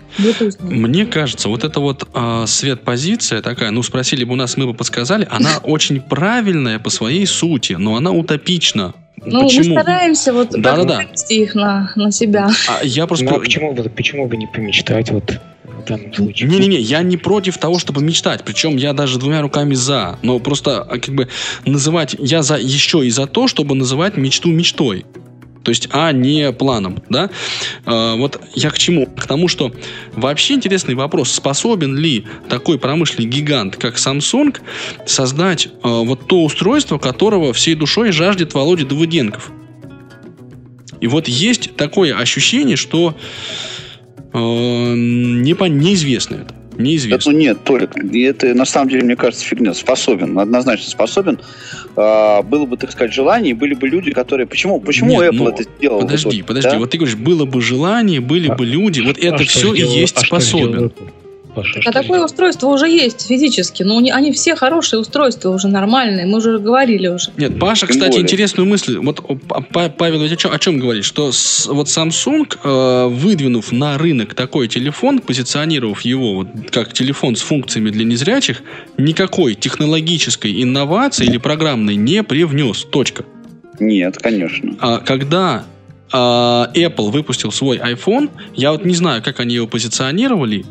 [0.60, 4.74] Мне кажется, вот эта вот э, свет-позиция такая, ну, спросили бы у нас, мы бы
[4.74, 8.94] подсказали, она очень правильная по своей сути, но она утопична.
[9.22, 9.78] Ну, мы Почему?
[9.78, 10.76] стараемся вот Да-да-да.
[10.82, 12.48] как-то вывести их на, на себя.
[12.68, 13.26] А я просто...
[13.26, 15.38] ну, а почему, бы, почему бы не помечтать вот
[15.80, 16.48] в данном случае?
[16.48, 18.44] Не-не-не, я не против того, чтобы мечтать.
[18.44, 20.18] Причем я даже двумя руками за.
[20.22, 21.28] Но просто а, как бы
[21.64, 22.16] называть...
[22.18, 25.04] Я за еще и за то, чтобы называть мечту мечтой.
[25.62, 27.30] То есть, а не планом, да?
[27.84, 29.06] А, вот я к чему?
[29.06, 29.72] К тому, что
[30.12, 34.56] вообще интересный вопрос, способен ли такой промышленный гигант, как Samsung,
[35.06, 39.52] создать а, вот то устройство, которого всей душой жаждет Володя Давыденков.
[41.00, 43.16] И вот есть такое ощущение, что
[44.32, 46.54] э, непон- неизвестно это.
[46.78, 47.32] Неизвестно.
[47.32, 49.74] ну нет, Толик, это на самом деле, мне кажется, фигня.
[49.74, 51.38] Способен, однозначно способен.
[51.96, 54.46] А, было бы, так сказать, желание, были бы люди, которые...
[54.46, 56.00] Почему, почему Нет, Apple ну, это сделал?
[56.00, 56.70] Подожди, Вот, подожди.
[56.70, 56.78] да?
[56.78, 59.00] Вот ты говоришь, было бы желание, были А- бы люди.
[59.02, 60.92] Вот А это все и есть а способен.
[61.54, 62.24] Паша, А такое сделал?
[62.26, 63.82] устройство уже есть физически.
[63.82, 66.26] Не- они все хорошие устройства уже нормальные.
[66.26, 67.30] Мы уже говорили уже.
[67.36, 68.22] Нет, Паша, Тем кстати, более.
[68.22, 68.98] интересную мысль.
[68.98, 69.20] Вот
[69.96, 71.04] Павел ведь о чем, о чем говорит?
[71.04, 77.36] Что с- вот Samsung, э, выдвинув на рынок такой телефон, позиционировав его вот как телефон
[77.36, 78.62] с функциями для незрячих,
[78.98, 82.84] никакой технологической инновации или программной не привнес.
[82.90, 83.24] Точка.
[83.78, 84.76] Нет, конечно.
[84.80, 85.64] А когда
[86.12, 90.64] Apple выпустил свой iPhone, я вот не знаю, как они его позиционировали,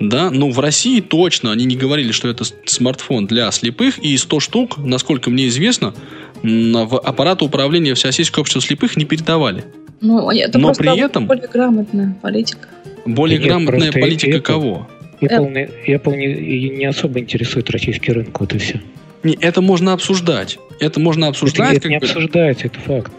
[0.00, 4.40] да, но в России точно они не говорили, что это смартфон для слепых, и 100
[4.40, 5.94] штук, насколько мне известно,
[6.42, 9.64] в аппарат управления Всероссийского общества слепых не передавали.
[10.00, 12.68] Ну, это Но при этом- более грамотная политика.
[13.06, 14.40] Более нет, грамотная политика Apple.
[14.40, 14.88] кого?
[15.20, 18.80] Apple, не, Apple не, не особо интересует российский рынок, вот и все.
[19.26, 20.58] Не, это можно обсуждать.
[20.78, 21.76] Это можно Это, обсуждать.
[21.78, 23.10] это не как бы- обсуждается, это факт.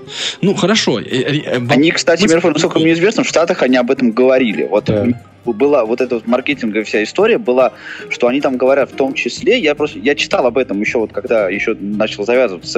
[0.41, 0.99] Ну, хорошо.
[0.99, 4.63] э, э, э, Они, кстати, мы- насколько мне известно, в Штатах они об этом говорили.
[4.63, 5.05] Вот Да.
[5.53, 7.73] Была вот эта вот маркетинговая вся история была,
[8.09, 11.11] что они там говорят в том числе, я просто, я читал об этом еще вот
[11.11, 12.77] когда еще начал завязываться с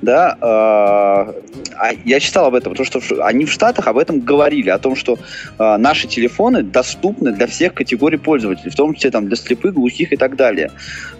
[0.00, 4.78] да, а я читал об этом, потому что они в Штатах об этом говорили, о
[4.78, 5.18] том, что
[5.58, 10.12] а, наши телефоны доступны для всех категорий пользователей, в том числе там для слепых, глухих
[10.12, 10.70] и так далее.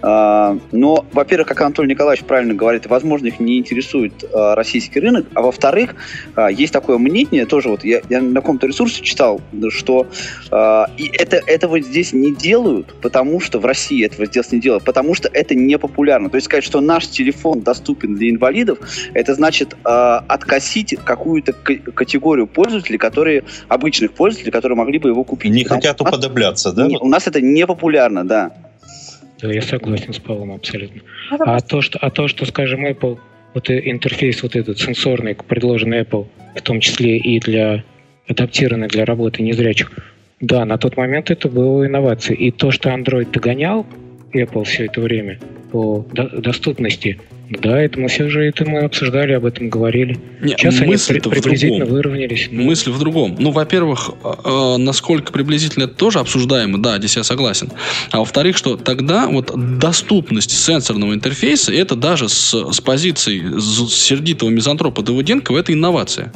[0.02, 5.26] А, но, во-первых, как Анатолий Николаевич правильно говорит, возможно, их не интересует а, российский рынок,
[5.34, 5.94] а во-вторых,
[6.34, 9.40] а, есть такое мнение, тоже вот я, я на каком-то ресурсе читал,
[9.70, 10.06] что
[10.98, 15.14] и это, этого здесь не делают, потому что в России этого здесь не делают, потому
[15.14, 16.28] что это не популярно.
[16.28, 18.78] То есть сказать, что наш телефон доступен для инвалидов,
[19.14, 25.24] это значит а, откосить какую-то к- категорию пользователей, которые обычных пользователей, которые могли бы его
[25.24, 25.52] купить.
[25.52, 26.86] Не Потому хотят нас- уподобляться, да?
[26.86, 28.52] не- у нас это не популярно, да.
[29.40, 31.00] Да, я согласен с Павлом абсолютно.
[31.30, 33.18] А то, что, а то, что, скажем, Apple,
[33.54, 37.82] вот э, интерфейс вот этот сенсорный, предложенный Apple, в том числе и для
[38.28, 39.90] адаптированный для работы незрячих,
[40.42, 42.48] да, на тот момент это было инновацией.
[42.48, 43.86] И то, что Android догонял
[44.34, 45.38] Apple все это время
[45.70, 47.18] по до- доступности,
[47.48, 50.18] да, это мы все уже это мы обсуждали, об этом говорили.
[50.40, 52.48] Не, Сейчас они при- приблизительно выровнялись.
[52.50, 53.36] Ну, Мысль в другом.
[53.38, 57.70] Ну, во-первых, э, насколько приблизительно это тоже обсуждаемо, да, здесь я согласен.
[58.10, 65.02] А во-вторых, что тогда вот доступность сенсорного интерфейса, это даже с, с позиции сердитого мизантропа
[65.02, 66.32] Давыденкова, это инновация.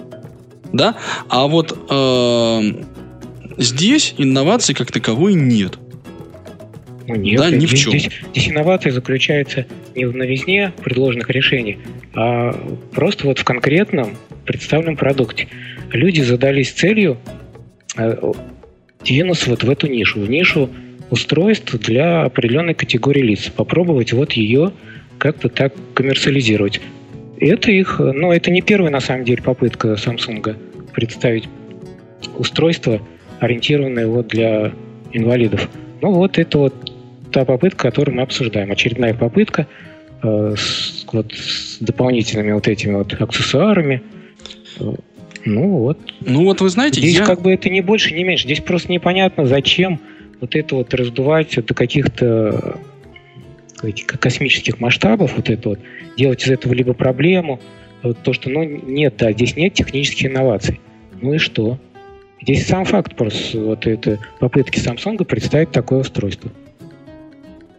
[0.72, 0.96] Да?
[1.28, 2.60] А вот э,
[3.56, 5.78] здесь инноваций как таковой нет.
[7.06, 7.92] Ну, нет, Да, ни в здесь, чем.
[7.92, 11.78] Здесь, здесь инновация заключается не в новизне предложенных решений,
[12.14, 12.52] а
[12.92, 15.48] просто вот в конкретном представленном продукте.
[15.92, 17.18] Люди задались целью
[17.96, 18.32] э,
[19.04, 20.68] двинуться вот в эту нишу, в нишу
[21.10, 23.50] устройств для определенной категории лиц.
[23.54, 24.72] Попробовать вот ее
[25.18, 26.80] как-то так коммерциализировать.
[27.38, 30.56] Это их, э, ну, это не первая на самом деле попытка Samsung
[30.92, 31.48] представить
[32.36, 33.00] устройство,
[33.40, 34.72] ориентированное вот для
[35.12, 35.68] инвалидов.
[36.00, 36.92] Ну вот это вот
[37.32, 38.70] та попытка, которую мы обсуждаем.
[38.70, 39.66] Очередная попытка
[40.22, 44.02] э, с, вот, с дополнительными вот этими вот аксессуарами.
[44.80, 44.92] Э,
[45.44, 45.98] Ну вот.
[46.20, 47.24] Ну вот вы знаете, Здесь я...
[47.24, 48.44] как бы это не больше, не меньше.
[48.44, 50.00] Здесь просто непонятно, зачем
[50.40, 52.78] вот это вот раздувать до каких-то
[53.82, 55.78] э, космических масштабов, вот это вот,
[56.16, 57.60] делать из этого либо проблему,
[58.02, 60.80] вот то, что, ну, нет, да, здесь нет технических инноваций.
[61.20, 61.78] Ну и что?
[62.42, 66.50] Здесь сам факт просто вот это попытки Samsung представить такое устройство.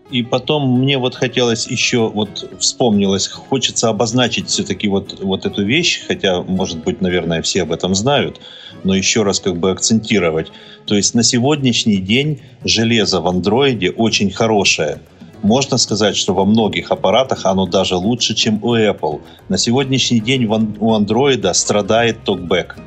[0.10, 6.06] И потом мне вот хотелось еще, вот вспомнилось, хочется обозначить все-таки вот, вот эту вещь,
[6.08, 8.40] хотя, может быть, наверное, все об этом знают,
[8.86, 10.52] но еще раз как бы акцентировать.
[10.86, 15.02] То есть на сегодняшний день железо в андроиде очень хорошее.
[15.44, 19.22] Можно сказать, что во многих аппаратах оно даже лучше, чем у Apple.
[19.50, 22.78] На сегодняшний день у андроида страдает токбэк.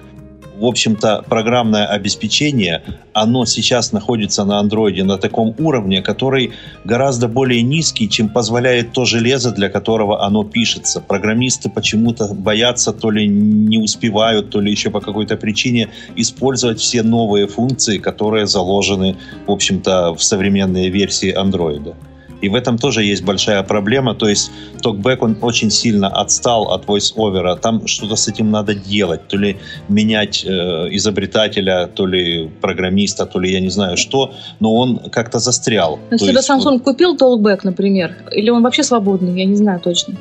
[0.61, 2.83] В общем-то, программное обеспечение,
[3.15, 6.53] оно сейчас находится на андроиде на таком уровне, который
[6.85, 11.01] гораздо более низкий, чем позволяет то железо, для которого оно пишется.
[11.01, 17.03] Программисты почему-то боятся, то ли не успевают, то ли еще по какой-то причине использовать все
[17.03, 21.95] новые функции, которые заложены, в общем-то, в современные версии андроида.
[22.41, 24.15] И в этом тоже есть большая проблема.
[24.15, 24.51] То есть
[24.83, 27.59] TalkBack, он очень сильно отстал от VoiceOver.
[27.61, 29.29] Там что-то с этим надо делать.
[29.29, 30.49] То ли менять э,
[30.91, 34.33] изобретателя, то ли программиста, то ли я не знаю что.
[34.61, 35.97] Но он как-то застрял.
[35.97, 39.45] То есть, То когда есть вот- Samsung купил Talkback, например, или он вообще свободный, я
[39.45, 40.15] не знаю точно.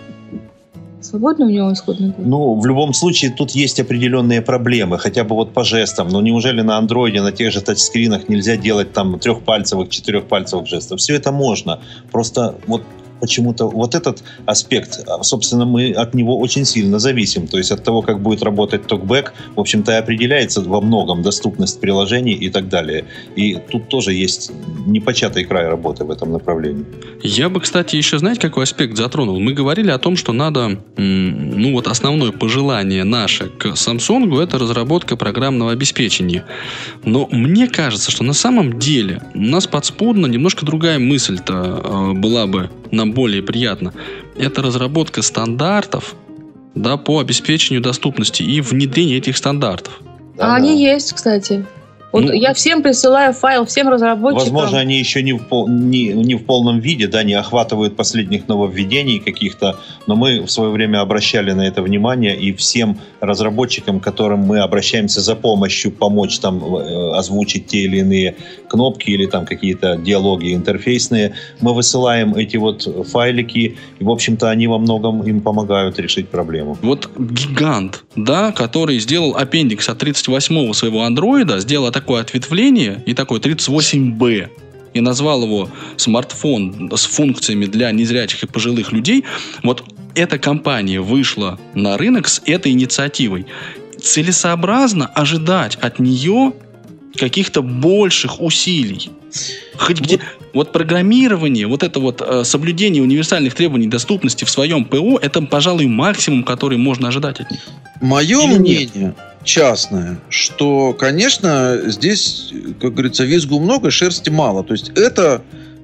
[1.01, 2.25] Свободный у него исходный код?
[2.25, 6.09] Ну, в любом случае, тут есть определенные проблемы, хотя бы вот по жестам.
[6.09, 10.99] Но неужели на андроиде, на тех же тачскринах нельзя делать там трехпальцевых, четырехпальцевых жестов?
[10.99, 11.79] Все это можно.
[12.11, 12.83] Просто вот
[13.19, 17.47] почему-то вот этот аспект, а, собственно, мы от него очень сильно зависим.
[17.47, 21.79] То есть от того, как будет работать токбэк, в общем-то, и определяется во многом доступность
[21.79, 23.05] приложений и так далее.
[23.35, 24.51] И тут тоже есть
[24.85, 26.85] непочатый край работы в этом направлении.
[27.21, 29.39] Я бы, кстати, еще, знаете, какой аспект затронул?
[29.39, 35.15] Мы говорили о том, что надо, ну вот основное пожелание наше к Samsung это разработка
[35.15, 36.45] программного обеспечения.
[37.03, 42.47] Но мне кажется, что на самом деле у нас подспудно немножко другая мысль-то э, была
[42.47, 43.93] бы нам более приятно.
[44.35, 46.15] Это разработка стандартов
[46.75, 49.99] да, по обеспечению доступности и внедрение этих стандартов.
[50.37, 51.65] А они есть, кстати.
[52.11, 54.53] Вот ну, я всем присылаю файл, всем разработчикам.
[54.53, 58.47] Возможно, они еще не в, пол, не, не в полном виде, да, не охватывают последних
[58.47, 64.39] нововведений каких-то, но мы в свое время обращали на это внимание, и всем разработчикам, которым
[64.39, 68.35] мы обращаемся за помощью, помочь там э, озвучить те или иные
[68.67, 74.67] кнопки или там какие-то диалоги интерфейсные, мы высылаем эти вот файлики, и, в общем-то, они
[74.67, 76.77] во многом им помогают решить проблему.
[76.81, 83.39] Вот гигант, да, который сделал аппендикс от 38-го своего андроида, сделал такое ответвление и такой
[83.39, 84.49] 38B
[84.93, 89.25] и назвал его смартфон с функциями для незрячих и пожилых людей,
[89.63, 89.83] вот
[90.15, 93.45] эта компания вышла на рынок с этой инициативой.
[94.01, 96.53] Целесообразно ожидать от нее
[97.17, 99.09] каких-то больших усилий.
[99.77, 100.19] Хоть где,
[100.53, 105.87] вот программирование, вот это вот э, соблюдение универсальных требований доступности в своем ПО, это, пожалуй,
[105.87, 107.61] максимум, который можно ожидать от них.
[108.01, 109.15] Мое Или мнение, нет?
[109.43, 114.63] частное, что, конечно, здесь, как говорится, визгу много, шерсти мало.
[114.63, 115.41] То есть это,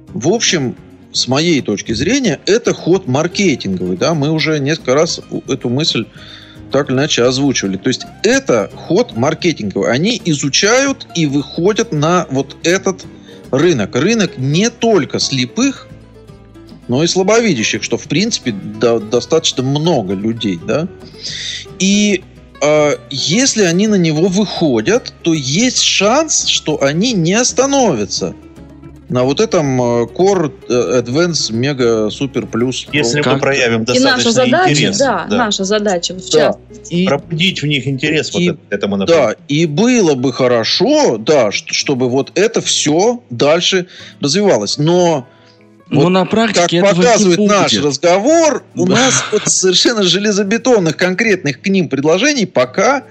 [0.08, 0.76] в общем,
[1.12, 3.96] с моей точки зрения, это ход маркетинговый.
[3.96, 4.14] Да?
[4.14, 6.06] Мы уже несколько раз эту мысль
[6.70, 7.76] так или иначе озвучивали.
[7.76, 9.90] То есть это ход маркетинговый.
[9.90, 13.04] Они изучают и выходят на вот этот
[13.50, 13.94] рынок.
[13.94, 15.88] Рынок не только слепых,
[16.88, 20.88] но и слабовидящих, что в принципе до, достаточно много людей, да.
[21.78, 22.22] И
[22.62, 28.34] э, если они на него выходят, то есть шанс, что они не остановятся
[29.08, 32.88] на вот этом э, Core э, Advance Mega Super Plus.
[32.92, 33.34] Если как?
[33.34, 36.56] мы проявим достаточно И наша задача, интерес, да, да, наша задача в да.
[36.90, 39.36] И, Пробудить в них интерес и, вот этому направлению.
[39.36, 43.86] Да, и было бы хорошо, да, чтобы вот это все дальше
[44.20, 44.78] развивалось.
[44.78, 45.26] Но
[45.88, 51.68] но вот, на практике как показывает наш разговор, у нас вот совершенно железобетонных конкретных к
[51.68, 53.04] ним предложений пока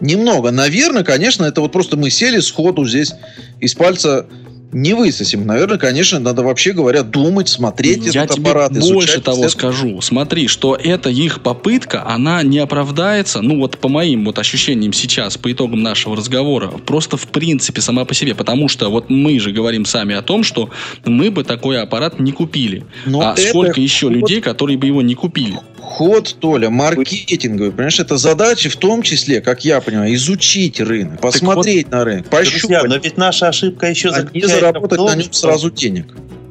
[0.00, 0.52] немного.
[0.52, 3.12] Наверное, конечно, это вот просто мы сели сходу здесь
[3.58, 4.26] из пальца
[4.72, 5.46] не высосим.
[5.46, 10.00] Наверное, конечно, надо вообще говоря думать, смотреть Я этот тебе аппарат, больше того скажу.
[10.00, 15.36] Смотри, что эта их попытка, она не оправдается, ну вот по моим вот ощущениям сейчас,
[15.36, 18.34] по итогам нашего разговора, просто в принципе сама по себе.
[18.34, 20.70] Потому что вот мы же говорим сами о том, что
[21.04, 22.84] мы бы такой аппарат не купили.
[23.06, 25.58] Но а сколько еще людей, которые бы его не купили?
[25.90, 27.72] Ход, Толя, маркетинговый.
[27.72, 32.28] Понимаешь, это задача в том числе, как я понимаю, изучить рынок, посмотреть вот, на рынок,
[32.28, 32.60] пощупать.
[32.60, 35.70] Друзья, но ведь наша ошибка еще а заключается не заработать в том, на нем сразу
[35.70, 36.06] денег.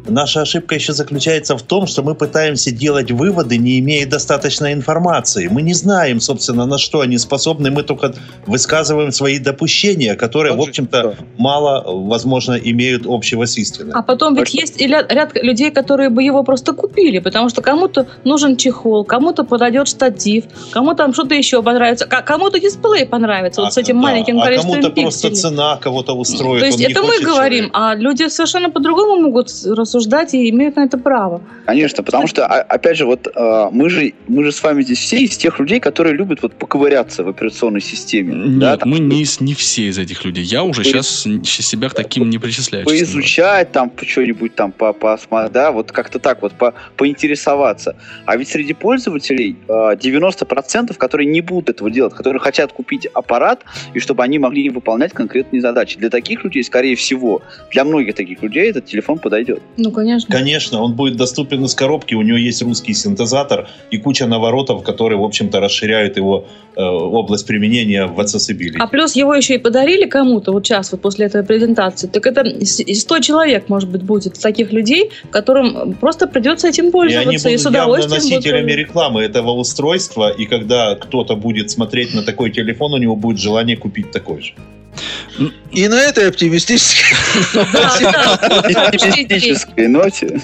[0.10, 5.48] Наша ошибка еще заключается в том, что мы пытаемся делать выводы, не имея достаточной информации.
[5.48, 7.72] Мы не знаем, собственно, на что они способны.
[7.72, 8.14] Мы только
[8.46, 13.94] высказываем свои допущения, которые, в общем-то, мало, возможно, имеют общего с истиной.
[13.94, 18.08] А потом ведь есть ряд, ряд людей, которые бы его просто купили, потому что кому-то
[18.24, 23.74] нужен чехол, кому-то подойдет штатив, кому-то там что-то еще понравится, кому-то дисплей понравится а, вот
[23.74, 25.04] с этим да, маленьким а количеством кому-то пикселей.
[25.04, 26.60] просто цена кого-то устроит.
[26.60, 27.72] То есть это мы говорим, человек.
[27.74, 31.42] а люди совершенно по-другому могут рассуждать обсуждать и имеют на это право.
[31.66, 35.00] Конечно, потому что, а, опять же, вот а, мы же, мы же с вами здесь
[35.00, 38.34] все из тех людей, которые любят вот поковыряться в операционной системе.
[38.34, 40.44] Нет, да, там, мы не, не все из этих людей.
[40.44, 40.90] Я уже по...
[40.90, 42.86] сейчас себя к таким не причисляю.
[42.86, 45.20] Поизучать там что-нибудь там, по, по,
[45.52, 47.96] да, вот как-то так вот по, поинтересоваться.
[48.26, 53.64] А ведь среди пользователей 90%, а, которые не будут этого делать, которые хотят купить аппарат,
[53.94, 55.98] и чтобы они могли выполнять конкретные задачи.
[55.98, 57.42] Для таких людей, скорее всего,
[57.72, 59.62] для многих таких людей этот телефон подойдет.
[59.78, 60.36] Ну, конечно.
[60.36, 65.20] Конечно, он будет доступен из коробки, у него есть русский синтезатор и куча наворотов, которые,
[65.20, 68.78] в общем-то, расширяют его э, область применения в accessibility.
[68.80, 72.08] А плюс его еще и подарили кому-то вот сейчас, вот после этой презентации.
[72.08, 77.30] Так это 100 человек, может быть, будет таких людей, которым просто придется этим пользоваться.
[77.30, 78.78] И они будут и с удовольствием носителями будут...
[78.78, 83.78] рекламы этого устройства, и когда кто-то будет смотреть на такой телефон, у него будет желание
[83.78, 84.54] купить такой же.
[85.72, 87.18] И на этой оптимистической
[88.88, 90.42] оптимистической ноте.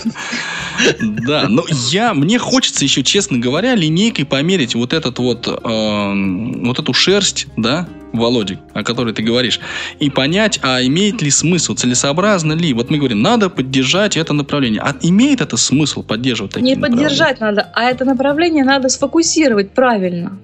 [1.28, 6.80] Да, но я, мне хочется еще, честно говоря, линейкой померить вот этот вот, э, вот
[6.80, 9.60] эту шерсть, да, Володя, о которой ты говоришь,
[10.00, 12.74] и понять, а имеет ли смысл, целесообразно ли.
[12.74, 14.82] Вот мы говорим, надо поддержать это направление.
[14.82, 20.38] А имеет это смысл поддерживать такие Не поддержать надо, а это направление надо сфокусировать правильно.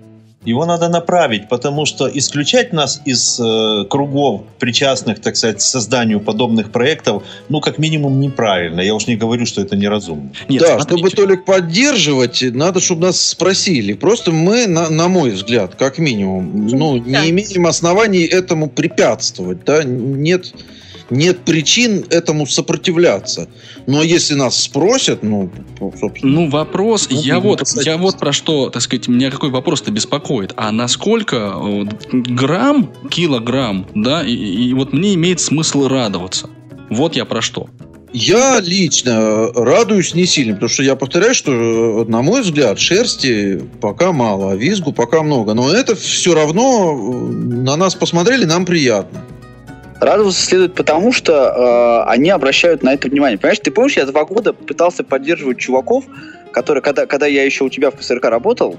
[0.44, 6.20] Его надо направить, потому что исключать нас из э, кругов, причастных, так сказать, к созданию
[6.20, 8.82] подобных проектов, ну, как минимум, неправильно.
[8.82, 10.32] Я уж не говорю, что это неразумно.
[10.50, 10.98] Нет, да, смотрите.
[10.98, 13.94] чтобы Толик поддерживать, надо, чтобы нас спросили.
[13.94, 19.64] Просто мы, на, на мой взгляд, как минимум, ну, не имеем оснований этому препятствовать.
[19.64, 19.84] Да?
[19.84, 20.54] Нет
[21.12, 23.48] нет причин этому сопротивляться.
[23.86, 25.52] Но если нас спросят, ну,
[26.00, 26.32] собственно...
[26.34, 30.54] Ну, вопрос, ну, я, вот, я вот про что, так сказать, меня какой вопрос-то беспокоит.
[30.56, 31.56] А насколько
[32.12, 36.50] грамм, килограмм, да, и, и вот мне имеет смысл радоваться?
[36.90, 37.70] Вот я про что.
[38.14, 44.12] Я лично радуюсь не сильно, потому что я повторяю, что, на мой взгляд, шерсти пока
[44.12, 45.54] мало, а визгу пока много.
[45.54, 49.24] Но это все равно э, на нас посмотрели, нам приятно.
[50.02, 53.38] Радоваться следует потому, что э, они обращают на это внимание.
[53.38, 56.06] Понимаешь, ты помнишь, я два года пытался поддерживать чуваков,
[56.52, 58.78] которые, когда, когда я еще у тебя в КСРК работал,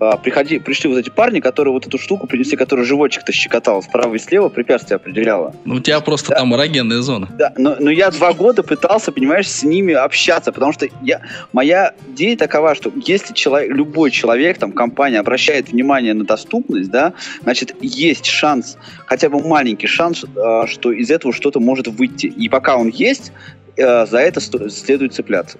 [0.00, 4.14] а, приходи, пришли вот эти парни, которые вот эту штуку принесли, которая животик-то щекотал справа
[4.14, 5.54] и слева, препятствие определяла.
[5.64, 6.36] Ну, у тебя просто да.
[6.36, 7.28] там эрогенная зона.
[7.38, 11.20] Да, но, но я два года пытался, понимаешь, с ними общаться, потому что я,
[11.52, 17.12] моя идея такова, что если человек, любой человек, там, компания обращает внимание на доступность, да,
[17.42, 18.76] значит, есть шанс,
[19.06, 22.26] хотя бы маленький шанс, а, что из этого что-то может выйти.
[22.26, 23.32] И пока он есть,
[23.76, 25.58] э, за это следует цепляться.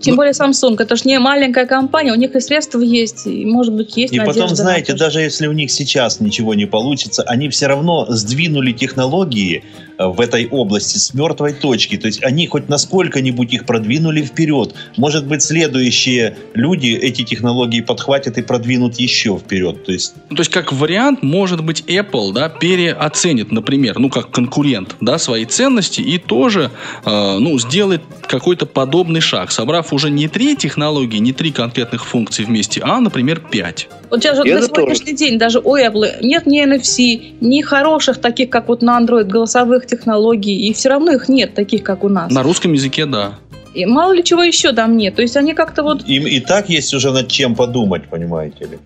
[0.00, 3.74] Тем более Samsung, это же не маленькая компания, у них и средства есть, и, может
[3.74, 7.66] быть, есть И потом, знаете, даже если у них сейчас ничего не получится, они все
[7.66, 9.64] равно сдвинули технологии
[10.08, 11.96] в этой области с мертвой точки.
[11.96, 14.74] То есть они хоть насколько-нибудь их продвинули вперед.
[14.96, 19.84] Может быть, следующие люди эти технологии подхватят и продвинут еще вперед.
[19.84, 24.30] То есть, ну, то есть как вариант, может быть, Apple да, переоценит, например, ну как
[24.30, 26.70] конкурент, да, свои ценности и тоже
[27.04, 32.44] э, ну, сделает какой-то подобный шаг, собрав уже не три технологии, не три конкретных функции
[32.44, 33.88] вместе, а, например, пять.
[34.10, 38.50] Вот сейчас вот на сегодняшний день даже у Apple нет ни NFC, ни хороших таких,
[38.50, 42.32] как вот на Android, голосовых технологий, и все равно их нет таких, как у нас.
[42.32, 43.38] На русском языке, да.
[43.74, 45.16] И мало ли чего еще там нет.
[45.16, 46.08] То есть они как-то вот...
[46.08, 48.78] Им и так есть уже над чем подумать, понимаете ли.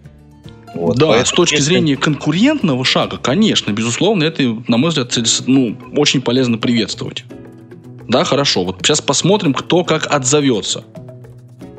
[0.75, 1.67] Вот, да, поэтому, с точки если...
[1.67, 7.25] зрения конкурентного шага, конечно, безусловно, это, на мой взгляд, ну, очень полезно приветствовать.
[8.09, 8.65] Да, хорошо.
[8.65, 10.85] Вот сейчас посмотрим, кто как отзовется.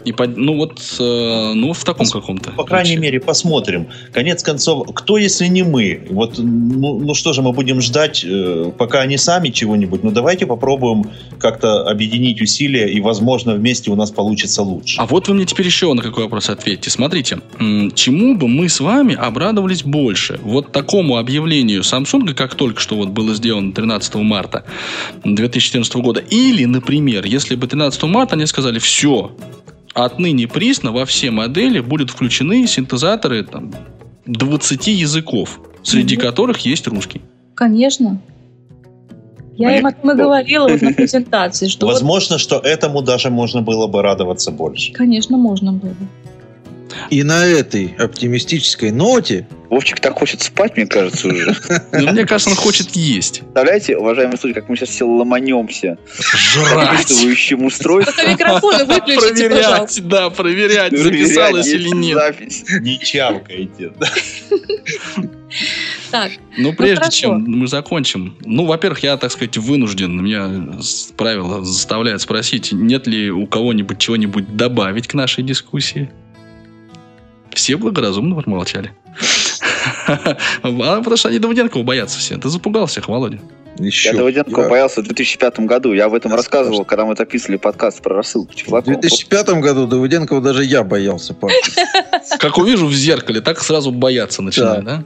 [0.05, 2.51] И под, ну вот, э, ну в таком каком-то.
[2.51, 3.01] По крайней ключе.
[3.01, 3.87] мере, посмотрим.
[4.13, 6.05] Конец концов, кто если не мы?
[6.09, 10.03] Вот, ну, ну что же мы будем ждать, э, пока они сами чего-нибудь?
[10.03, 11.05] Ну давайте попробуем
[11.39, 14.99] как-то объединить усилия и, возможно, вместе у нас получится лучше.
[14.99, 16.89] А вот вы мне теперь еще на какой вопрос ответьте.
[16.89, 17.39] Смотрите,
[17.95, 20.39] чему бы мы с вами обрадовались больше?
[20.43, 24.65] Вот такому объявлению Samsung, как только что вот было сделано 13 марта
[25.23, 29.31] 2014 года, или, например, если бы 13 марта они сказали, все,
[29.95, 33.73] отныне присно во все модели будут включены синтезаторы там,
[34.25, 36.21] 20 языков, среди mm-hmm.
[36.21, 37.21] которых есть русский.
[37.55, 38.21] Конечно.
[39.57, 41.87] Я им этом и говорила вот на презентации, что...
[41.87, 42.41] Возможно, вот...
[42.41, 44.91] что этому даже можно было бы радоваться больше.
[44.91, 46.07] Конечно, можно было бы.
[47.09, 49.47] И на этой оптимистической ноте...
[49.69, 51.55] Вовчик так хочет спать, мне кажется, уже.
[51.91, 53.39] Ну, мне кажется, он хочет есть.
[53.39, 55.97] Представляете, уважаемые слушатели, как мы сейчас все ломанемся.
[56.17, 57.07] Жрать.
[57.07, 58.15] Записывающим устройством.
[58.15, 62.17] Только микрофоны выключите, Проверять, да, проверять, записалось или нет.
[62.17, 62.63] Запись.
[62.81, 63.91] Не чавкайте.
[66.11, 66.31] Так.
[66.57, 70.79] Ну, ну прежде чем мы закончим, ну, во-первых, я, так сказать, вынужден, меня
[71.17, 76.09] правило заставляет спросить, нет ли у кого-нибудь чего-нибудь добавить к нашей дискуссии?
[77.55, 78.91] Все благоразумно промолчали.
[80.07, 82.37] А потому что они Давыденкова боятся все.
[82.37, 83.39] Ты запугал всех, Володя.
[83.79, 84.09] Еще.
[84.09, 84.69] Я Давыденкова я...
[84.69, 85.93] боялся в 2005 году.
[85.93, 86.85] Я об этом я рассказывал, скажу.
[86.85, 91.35] когда мы записывали подкаст про рассылку В 2005 году Давыденкова даже я боялся.
[92.39, 95.03] Как увижу в зеркале, так сразу бояться начинаю, да?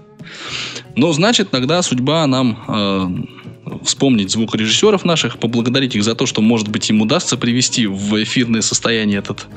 [0.95, 3.38] Ну, значит, тогда судьба нам э,
[3.83, 8.61] вспомнить звукорежиссеров наших, поблагодарить их за то, что, может быть, им удастся привести в эфирное
[8.61, 9.47] состояние этот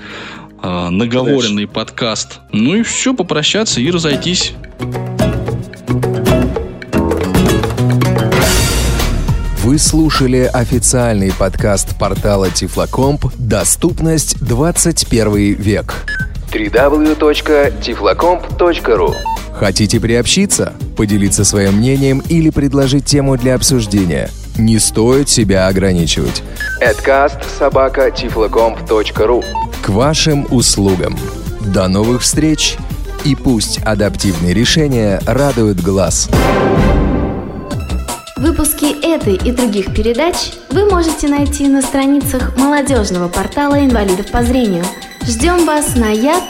[0.62, 1.74] э, наговоренный Конечно.
[1.74, 2.40] подкаст.
[2.52, 4.52] Ну и все, попрощаться и разойтись.
[9.62, 16.04] Вы слушали официальный подкаст портала Тифлокомп «Доступность 21 век»
[16.52, 19.14] www.tiflocomp.ru
[19.54, 24.30] Хотите приобщиться, поделиться своим мнением или предложить тему для обсуждения?
[24.58, 26.42] Не стоит себя ограничивать.
[26.82, 27.42] Adcast
[29.82, 31.16] К вашим услугам.
[31.60, 32.76] До новых встреч!
[33.24, 36.28] И пусть адаптивные решения радуют глаз.
[38.42, 44.84] Выпуски этой и других передач вы можете найти на страницах молодежного портала инвалидов по зрению.
[45.24, 46.48] Ждем вас на я.ксрк.ру.